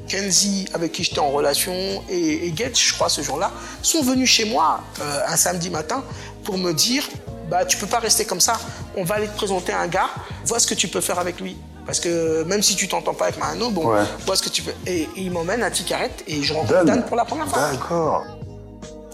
[0.07, 1.73] Kenzie, avec qui j'étais en relation,
[2.09, 6.01] et, et Getz, je crois, ce jour-là, sont venus chez moi euh, un samedi matin
[6.45, 7.03] pour me dire
[7.49, 8.53] bah, tu peux pas rester comme ça,
[8.95, 10.07] on va aller te présenter un gars,
[10.45, 11.57] vois ce que tu peux faire avec lui.
[11.85, 14.03] Parce que même si tu t'entends pas avec Mano, bon, Ouais.
[14.25, 14.73] vois ce que tu peux.
[14.85, 17.03] Et, et il m'emmène à Ticarette et je rencontre Dan, Dan.
[17.05, 17.69] pour la première fois.
[17.71, 18.25] D'accord.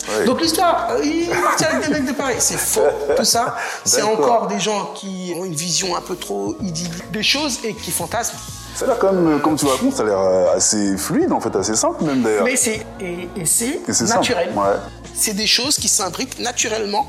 [0.09, 0.25] Ouais.
[0.25, 2.35] Donc l'histoire, euh, il est parti avec des mecs de Paris.
[2.39, 2.81] C'est faux,
[3.17, 3.55] tout ça.
[3.85, 7.73] C'est encore des gens qui ont une vision un peu trop idyllique des choses et
[7.73, 8.37] qui fantasment.
[8.75, 11.39] Ça a l'air quand même, comme tu racontes, ça a l'air euh, assez fluide en
[11.39, 12.43] fait, assez simple même d'ailleurs.
[12.43, 14.49] Mais c'est et, et c'est naturel.
[14.55, 14.63] ouais.
[15.13, 17.05] C'est des choses qui s'imbriquent naturellement.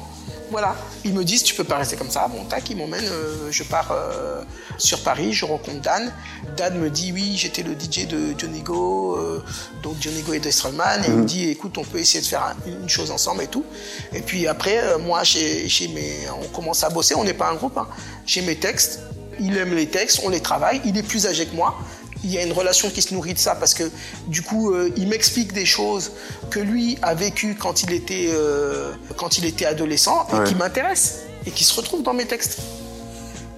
[0.50, 0.76] Voilà.
[1.04, 2.28] Ils me disent tu peux pas rester comme ça.
[2.28, 3.08] Bon tac, ils m'emmènent.
[3.10, 4.42] euh, je pars euh,
[4.76, 5.32] sur Paris.
[5.32, 6.12] Je rencontre Dan.
[6.56, 9.42] Dan me dit oui, j'étais le DJ de Johnny Go, euh,
[9.82, 11.02] donc Johnny Go et Destrelman.
[11.02, 11.20] Et il Mhm.
[11.22, 13.64] me dit écoute, on peut essayer de faire un- une chose ensemble et tout.
[14.12, 17.14] Et puis après, euh, moi, j'ai j'ai mes, on commence à bosser.
[17.14, 17.76] On n'est pas un groupe.
[17.78, 17.88] hein.
[18.26, 19.00] J'ai mes textes.
[19.40, 20.80] Il aime les textes, on les travaille.
[20.84, 21.76] Il est plus âgé que moi.
[22.22, 23.84] Il y a une relation qui se nourrit de ça parce que
[24.28, 26.12] du coup, euh, il m'explique des choses
[26.50, 30.44] que lui a vécues quand il était, euh, quand il était adolescent et Ouais.
[30.44, 32.58] qui m'intéressent et qui se retrouvent dans mes textes.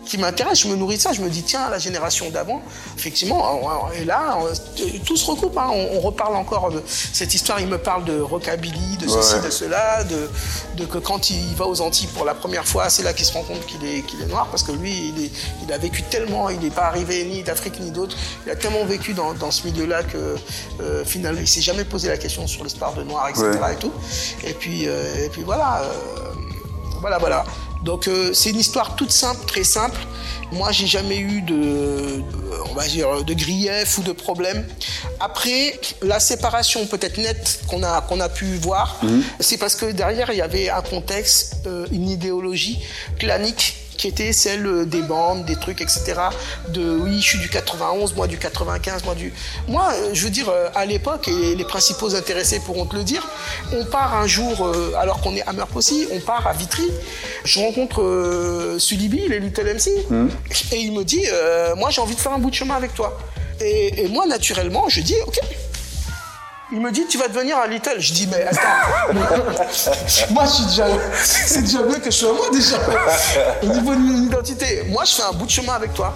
[0.06, 2.62] Qui m'intéressent, je me nourris de ça, je me dis tiens, la génération d'avant,
[2.96, 3.58] effectivement,
[4.00, 4.38] et là,
[5.04, 5.66] tout se recoupe, hein.
[5.72, 9.40] on, on reparle encore de cette histoire, il me parle de rockabilly, de ceci, Ouais.
[9.40, 10.30] de cela, de,
[10.76, 13.32] de que quand il va aux Antilles pour la première fois, c'est là qu'il se
[13.32, 15.30] rend compte qu'il est, qu'il est noir, parce que lui, il, est-
[15.66, 18.84] il a vécu tellement, il n'est pas arrivé ni d'Afrique ni d'autre, il a tellement
[18.84, 20.36] vécu dans, dans ce milieu-là que
[20.80, 23.44] euh, finalement, il s'est jamais posé la question sur l'histoire de noir, etc.
[23.60, 23.72] Ouais.
[23.72, 23.92] Et, tout.
[24.44, 25.82] et puis, euh, et puis voilà.
[25.82, 25.92] euh,
[27.00, 27.44] Voilà, voilà.
[27.86, 30.00] Donc euh, c'est une histoire toute simple, très simple.
[30.52, 32.22] Moi, j'ai jamais eu de, de-
[32.70, 34.66] on va dire, de grief ou de problème.
[35.20, 39.00] Après, la séparation peut-être nette qu'on a qu'on a pu voir,
[39.40, 42.78] c'est parce que derrière il y avait un contexte, euh, une idéologie
[43.18, 46.14] clanique qui était celle des bandes, des trucs, etc.
[46.68, 49.32] De oui, je suis du 91, moi du 95, moi du.
[49.68, 53.02] Moi, euh, je veux dire, euh, à l'époque, et les principaux intéressés pourront te le
[53.04, 53.26] dire,
[53.72, 56.88] on part un jour, euh, alors qu'on est à Meurpossy, on part à Vitry.
[57.44, 59.88] Je rencontre euh, Sulibi, est Little MC,
[60.72, 62.94] et il me dit, euh, moi j'ai envie de faire un bout de chemin avec
[62.94, 63.18] toi.
[63.60, 65.38] Et, et moi, naturellement, je dis, ok.
[66.72, 68.00] Il me dit, tu vas devenir un Little.
[68.00, 69.12] Je dis, mais attends.
[70.30, 70.86] moi, je suis déjà.
[71.22, 72.78] C'est déjà mieux que je sois moi, déjà.
[73.62, 74.82] Au niveau de mon identité.
[74.88, 76.12] Moi, je fais un bout de chemin avec toi.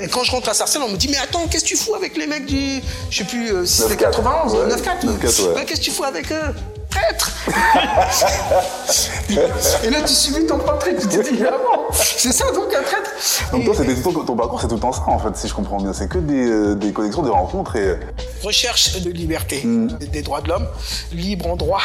[0.00, 1.94] Et quand je rentre à Sarcelles, on me dit, mais attends, qu'est-ce que tu fous
[1.94, 2.80] avec les mecs du.
[3.10, 4.74] Je sais plus, euh, si c'était 9-4, 91, ouais.
[4.74, 5.04] 9-4.
[5.04, 5.52] 9-4, ouais.
[5.56, 6.54] Mais qu'est-ce que tu fous avec eux?
[6.90, 7.30] Traître
[9.84, 12.82] Et là, tu subis ton portrait, tu te dis, ah bon C'est ça donc un
[12.82, 13.10] traître
[13.50, 15.36] temps, Et- c'était tout le temps- ton parcours, c'est tout le temps ça, en fait,
[15.36, 15.92] si je comprends bien.
[15.92, 17.98] C'est que des, euh, des connexions, des rencontres et.
[18.42, 19.98] recherche de liberté, Mm.
[19.98, 20.66] des- droits de l'homme,
[21.12, 21.82] libre en droit,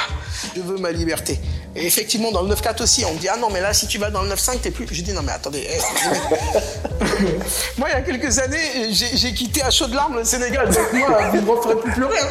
[0.56, 1.40] je veux ma liberté.
[1.76, 3.98] Et effectivement, dans le 9-4 aussi, on me dit Ah non, mais là, si tu
[3.98, 4.88] vas dans le 9-5, t'es plus.
[4.92, 5.68] Je dis Non, mais attendez.
[5.68, 5.80] eh,
[7.78, 10.68] moi, il y a quelques années, j'ai j'ai quitté à chaudes larmes le Sénégal.
[10.70, 12.20] Donc, moi, vous ne me plus pleurer.
[12.20, 12.28] hein.